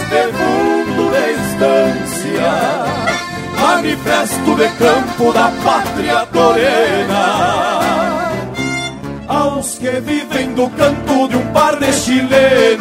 [0.10, 2.98] de fundo de estância
[3.60, 7.87] manifesto de campo da pátria torena.
[9.58, 12.78] Aos que vivem do canto de um par de chilenas.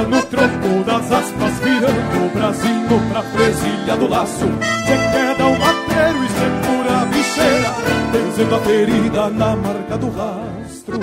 [0.00, 4.46] No tronco das aspas, virando o brasinho pra presilha do laço.
[4.86, 7.74] Se queda o mateiro e segura a bicheira,
[8.10, 11.00] benzendo a ferida na marca do rastro.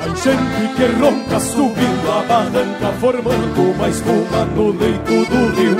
[0.00, 5.76] A enchente que ronca subindo a barranca, formando uma espuma no leito do rio.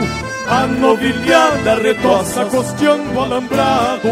[0.48, 4.08] A novilhada retoça costeando alambrado.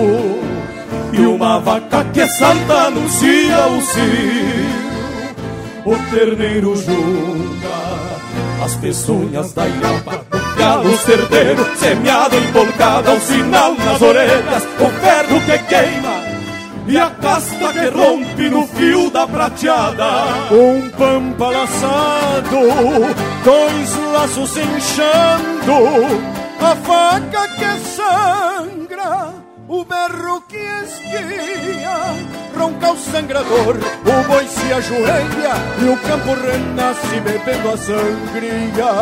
[1.13, 4.83] E uma vaca que salta anuncia o cio.
[5.85, 7.42] O terneiro junta
[8.63, 10.25] as peçonhas da ilhapa
[10.57, 16.23] galo certeiro, semeado em polcada, um sinal nas orelhas, o ferro que queima
[16.87, 20.07] e a casta que rompe no fio da prateada.
[20.53, 22.61] Um pampa laçado,
[23.45, 25.73] dois laços inchando,
[26.61, 28.62] a faca que sangra
[29.73, 31.97] o berro que esquia,
[32.55, 38.93] ronca o sangrador, o boi se ajoelha e o campo renasce bebendo a sangria.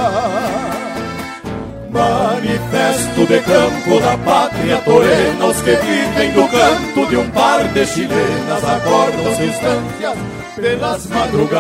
[1.91, 7.85] Manifesto de campo da pátria torena, os que vivem do canto de um par de
[7.85, 10.17] chilenas, acordam distâncias
[10.55, 11.59] pelas madrugadas,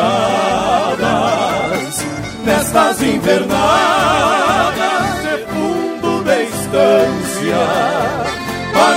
[2.45, 4.79] nestas invernadas
[5.25, 8.10] de fundo de estância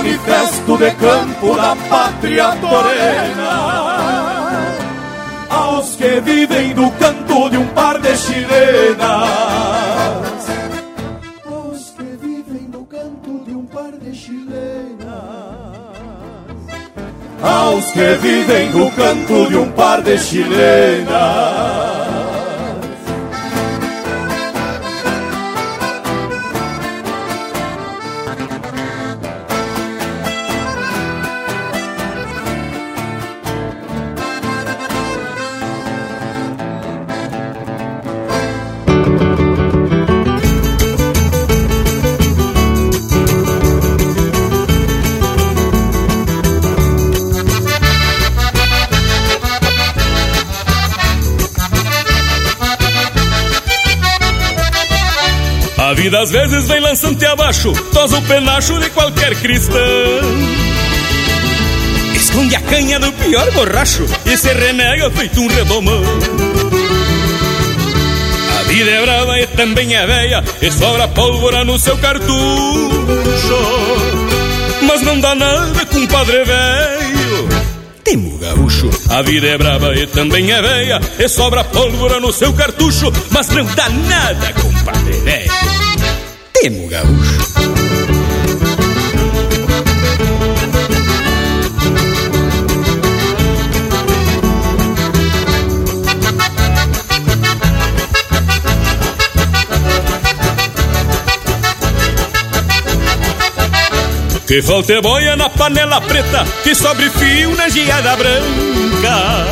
[0.04, 3.54] manifesto de campo da pátria torena.
[5.48, 8.98] Aos que vivem do canto de um par de chilenas.
[11.46, 15.08] Aos que vivem do canto de um par de chilenas.
[17.42, 22.13] Aos que vivem do canto de um par de chilenas.
[56.04, 59.80] Vida às vezes vem lançante abaixo, tosa o penacho de qualquer cristão.
[62.14, 66.02] Esconde a canha do pior borracho e se renega feito um redomão.
[68.60, 72.36] A vida é brava e também é velha, e sobra pólvora no seu cartucho.
[74.82, 77.48] Mas não dá nada, com padre velho.
[78.04, 82.52] Temo gaúcho, a vida é brava e também é velha, e sobra pólvora no seu
[82.52, 85.83] cartucho, mas não dá nada, compadre velho
[86.70, 87.54] gaúcho.
[104.46, 109.46] Que falta é boia na panela preta, que sobre fio na geada branca.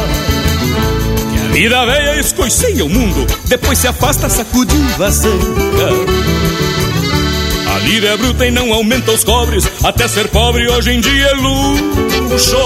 [1.32, 6.21] Que a vida velha escoiceia o mundo, depois se afasta sacudindo a zanca.
[7.84, 9.68] Lira é bruta e não aumenta os cobres.
[9.82, 12.56] Até ser pobre hoje em dia é luxo.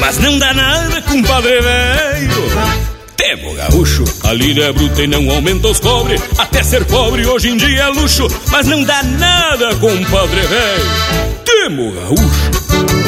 [0.00, 2.88] Mas não dá nada, compadre velho.
[3.16, 6.22] Temo gaúcho, a lira é bruta e não aumenta os cobres.
[6.38, 8.26] Até ser pobre hoje em dia é luxo.
[8.50, 11.44] Mas não dá nada, compadre velho.
[11.44, 13.07] Temo gaúcho.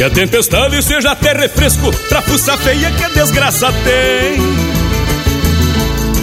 [0.00, 4.40] Que a tempestade seja até refresco pra fuça feia que a desgraça tem.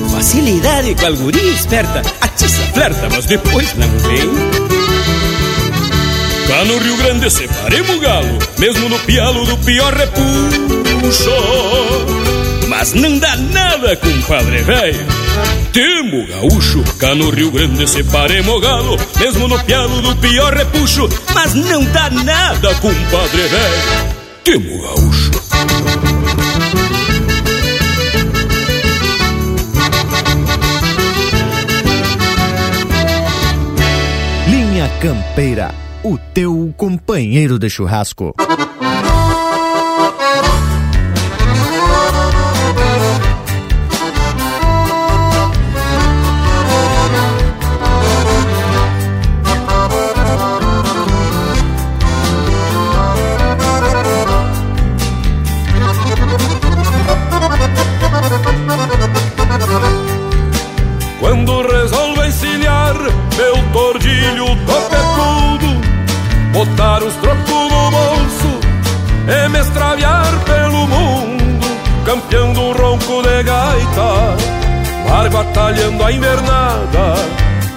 [0.09, 4.31] Facilidade com a guria esperta, atiça, flerta, mas depois não vem.
[6.47, 11.29] Cá no Rio Grande separemos o galo, mesmo no pialo do pior repuxo.
[12.67, 15.26] Mas não dá nada, compadre velho.
[15.73, 21.53] Temo gaúcho, cá no Rio Grande separemos galo, mesmo no pialo do pior repuxo, mas
[21.53, 24.17] não dá nada, compadre velho.
[24.43, 25.31] Temo gaúcho.
[34.49, 38.33] Linha Campeira, o teu companheiro de churrasco.
[75.67, 77.15] Vai batalhando a invernada,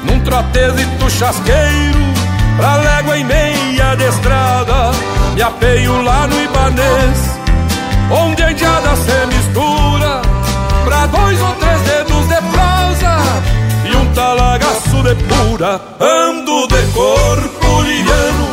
[0.05, 1.99] num trotezito chasqueiro,
[2.57, 4.93] pra légua e meia de estrada,
[5.35, 7.39] me apeio lá no Ibanês,
[8.11, 10.23] onde a indiada se mistura,
[10.85, 13.21] pra dois ou três dedos de prosa,
[15.09, 15.81] cintura.
[16.01, 18.49] Ando de corpo liviano,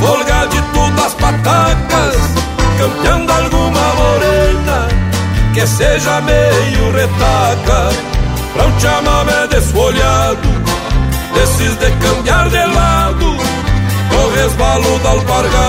[0.00, 2.16] folga de todas as patacas,
[2.78, 4.88] campeando alguma morena
[5.52, 8.11] que seja meio retaca.
[8.52, 10.48] Pra um chamamé desfolhado,
[11.34, 13.36] desses de cambiar de lado,
[14.14, 15.62] o resvalo da alpargata.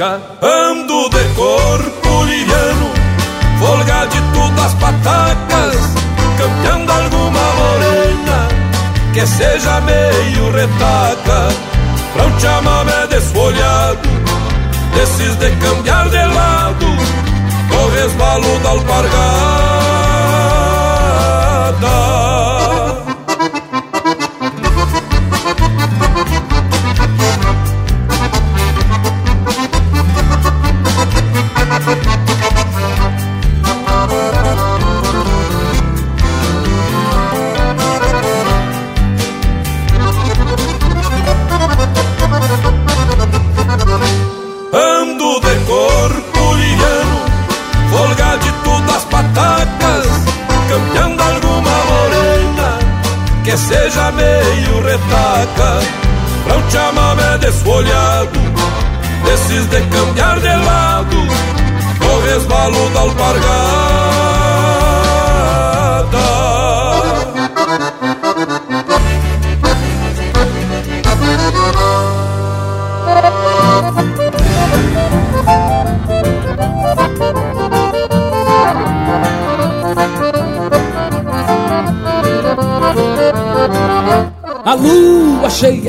[0.00, 2.92] Ando de corpo liviano,
[3.58, 5.76] folga de todas as patacas,
[6.38, 8.48] campeando alguma morena
[9.12, 11.48] que seja meio retaca
[12.12, 14.08] Pra um chamamé desfolhado
[14.94, 16.86] Desses de cambiar de lado
[17.68, 19.77] Com resvalo da alpargata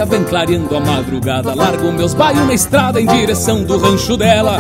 [0.10, 1.54] vem clareando a madrugada.
[1.56, 4.58] Largo meus baios na estrada em direção do rancho dela.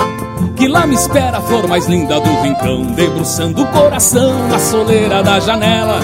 [0.55, 5.23] Que lá me espera a flor mais linda do rincão, debruçando o coração na soleira
[5.23, 5.99] da janela.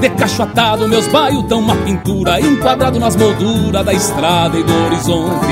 [0.00, 4.84] De cacho atado, meus baios tão uma pintura, enquadrado nas molduras da estrada e do
[4.86, 5.46] horizonte.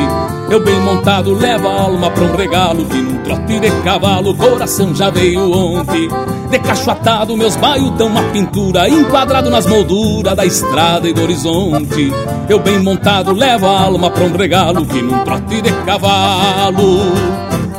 [0.51, 4.95] Eu bem montado levo a alma pra um regalo, que num trote de cavalo, coração
[4.95, 6.09] já veio ontem.
[6.51, 11.23] De cacho atado, meus baios tão uma pintura, enquadrado nas molduras da estrada e do
[11.23, 12.13] horizonte.
[12.49, 17.13] Eu bem montado levo a alma pra um regalo, que num trote de cavalo,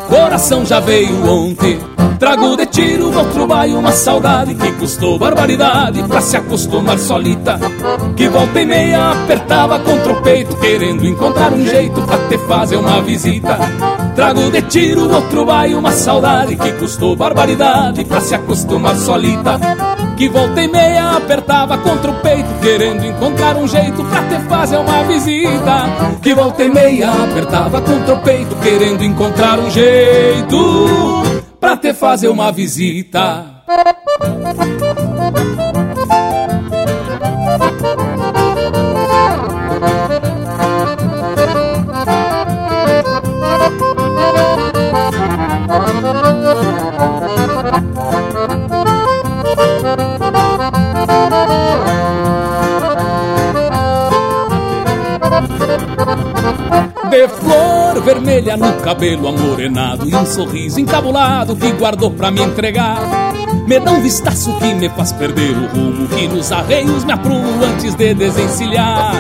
[0.08, 1.80] coração já veio ontem.
[2.18, 7.60] Trago de tiro outro baio uma saudade que custou barbaridade pra se acostumar solita.
[8.16, 12.78] Que volta e meia apertava contra o peito, querendo encontrar um jeito pra te fazer
[12.78, 13.58] uma visita.
[14.16, 19.60] Trago de tiro outro baio uma saudade que custou barbaridade pra se acostumar solita.
[20.18, 24.78] Que volta e meia apertava contra o peito, querendo encontrar um jeito pra te fazer
[24.78, 26.20] uma visita.
[26.22, 31.24] Que volta e meia apertava contra o peito, querendo encontrar um jeito
[31.60, 33.51] pra te fazer uma visita.
[58.22, 63.34] Vermelha no cabelo amorenado E um sorriso encabulado que guardou pra me entregar.
[63.68, 67.64] Me dá um vistaço que me faz perder o rumo Que nos arreios me aprumo
[67.64, 69.16] antes de desencilhar.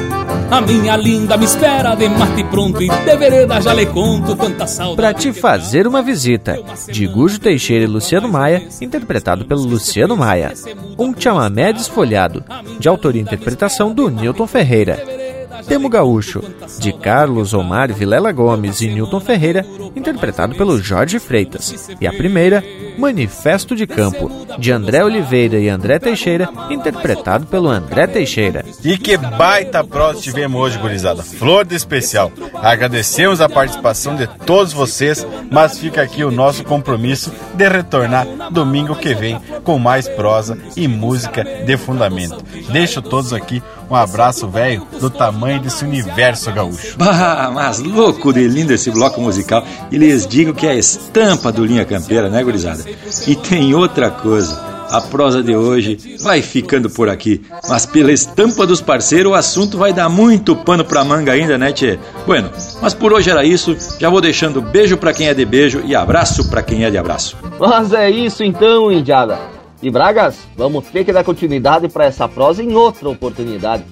[0.49, 4.67] A minha linda me espera de mate pronto E de vereda já lhe conto quanta
[4.67, 6.61] saudade Pra te fazer uma visita
[6.91, 10.53] De Gujo Teixeira e Luciano Maia Interpretado pelo Luciano Maia.
[10.97, 12.43] Um chamamé desfolhado
[12.79, 15.21] De autoria e interpretação do Newton Ferreira.
[15.67, 16.43] Temo Gaúcho,
[16.79, 19.65] de Carlos Omar Vilela Gomes e Newton Ferreira,
[19.95, 22.63] interpretado pelo Jorge Freitas, e a primeira,
[23.01, 24.29] Manifesto de Campo,
[24.59, 28.63] de André Oliveira e André Teixeira, interpretado pelo André Teixeira.
[28.83, 31.23] E que baita prosa tivemos hoje, gurizada.
[31.23, 32.31] Flor de especial.
[32.53, 38.95] Agradecemos a participação de todos vocês, mas fica aqui o nosso compromisso de retornar domingo
[38.95, 42.37] que vem com mais prosa e música de fundamento.
[42.71, 46.95] Deixo todos aqui um abraço, velho, do tamanho desse universo gaúcho.
[46.97, 49.65] Bah, mas louco de lindo esse bloco musical.
[49.91, 52.85] E lhes digo que é a estampa do Linha Campeira, né, gurizada?
[53.27, 54.71] E tem outra coisa.
[54.91, 59.77] A prosa de hoje vai ficando por aqui, mas pela estampa dos parceiros o assunto
[59.77, 61.97] vai dar muito pano pra manga ainda, né, tchê?
[62.25, 62.49] Bueno,
[62.81, 63.77] mas por hoje era isso.
[63.97, 66.97] Já vou deixando beijo pra quem é de beijo e abraço pra quem é de
[66.97, 67.37] abraço.
[67.57, 69.39] Mas é isso então, Indiada.
[69.81, 73.85] E Bragas, vamos ter que dar continuidade para essa prosa em outra oportunidade.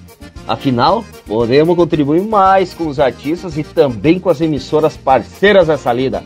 [0.46, 6.22] Afinal, podemos contribuir mais com os artistas e também com as emissoras parceiras dessa lida.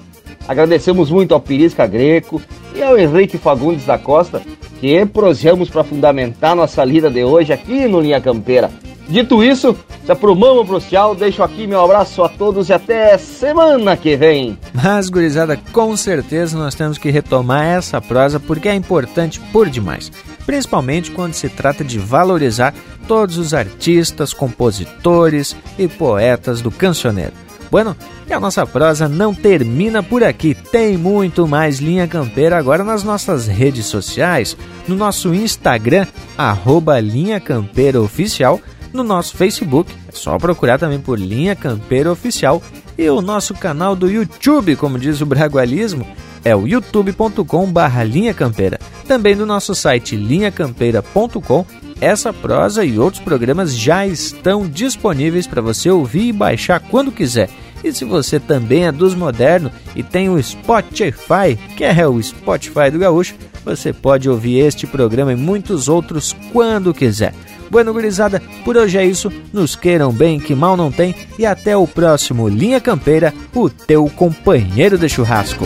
[0.49, 2.43] Agradecemos muito ao Pirisca Greco
[2.75, 4.43] e ao Henrique Fagundes da Costa,
[4.81, 8.71] que prosseamos para fundamentar nossa lida de hoje aqui no Linha Campeira.
[9.09, 13.97] Dito isso, se aprumamos pro tchau, deixo aqui meu abraço a todos e até semana
[13.97, 14.59] que vem.
[14.73, 20.11] Mas, gurizada, com certeza nós temos que retomar essa prosa porque é importante por demais.
[20.47, 22.75] Principalmente quando se trata de valorizar
[23.07, 27.44] todos os artistas, compositores e poetas do cancioneiro.
[27.75, 27.97] Bueno,
[28.29, 30.55] e a nossa prosa não termina por aqui.
[30.55, 34.57] Tem muito mais Linha Campeira agora nas nossas redes sociais,
[34.87, 36.07] no nosso Instagram,
[36.39, 38.61] arroba Linha Campeira Oficial,
[38.93, 42.63] no nosso Facebook, é só procurar também por Linha Campeira Oficial
[42.97, 46.07] e o nosso canal do YouTube, como diz o Bragualismo,
[46.45, 47.73] é o youtube.com
[48.07, 48.79] Linha Campeira.
[49.09, 51.67] Também no nosso site linhacampeira.com,
[52.01, 57.51] essa prosa e outros programas já estão disponíveis para você ouvir e baixar quando quiser.
[57.85, 62.91] E se você também é dos modernos e tem o Spotify, que é o Spotify
[62.91, 67.35] do Gaúcho, você pode ouvir este programa e muitos outros quando quiser.
[67.71, 69.33] Bueno, gurizada, por hoje é isso.
[69.53, 71.15] Nos queiram bem, que mal não tem.
[71.39, 75.65] E até o próximo Linha Campeira, o teu companheiro de churrasco.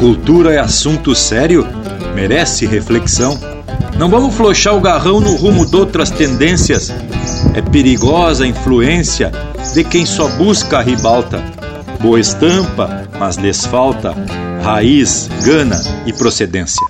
[0.00, 1.68] Cultura é assunto sério?
[2.14, 3.38] Merece reflexão?
[3.98, 6.90] Não vamos flochar o garrão no rumo de outras tendências.
[7.52, 9.30] É perigosa a influência
[9.74, 11.44] de quem só busca a ribalta.
[12.00, 14.14] Boa estampa, mas lhes falta
[14.62, 16.86] raiz, gana e procedência.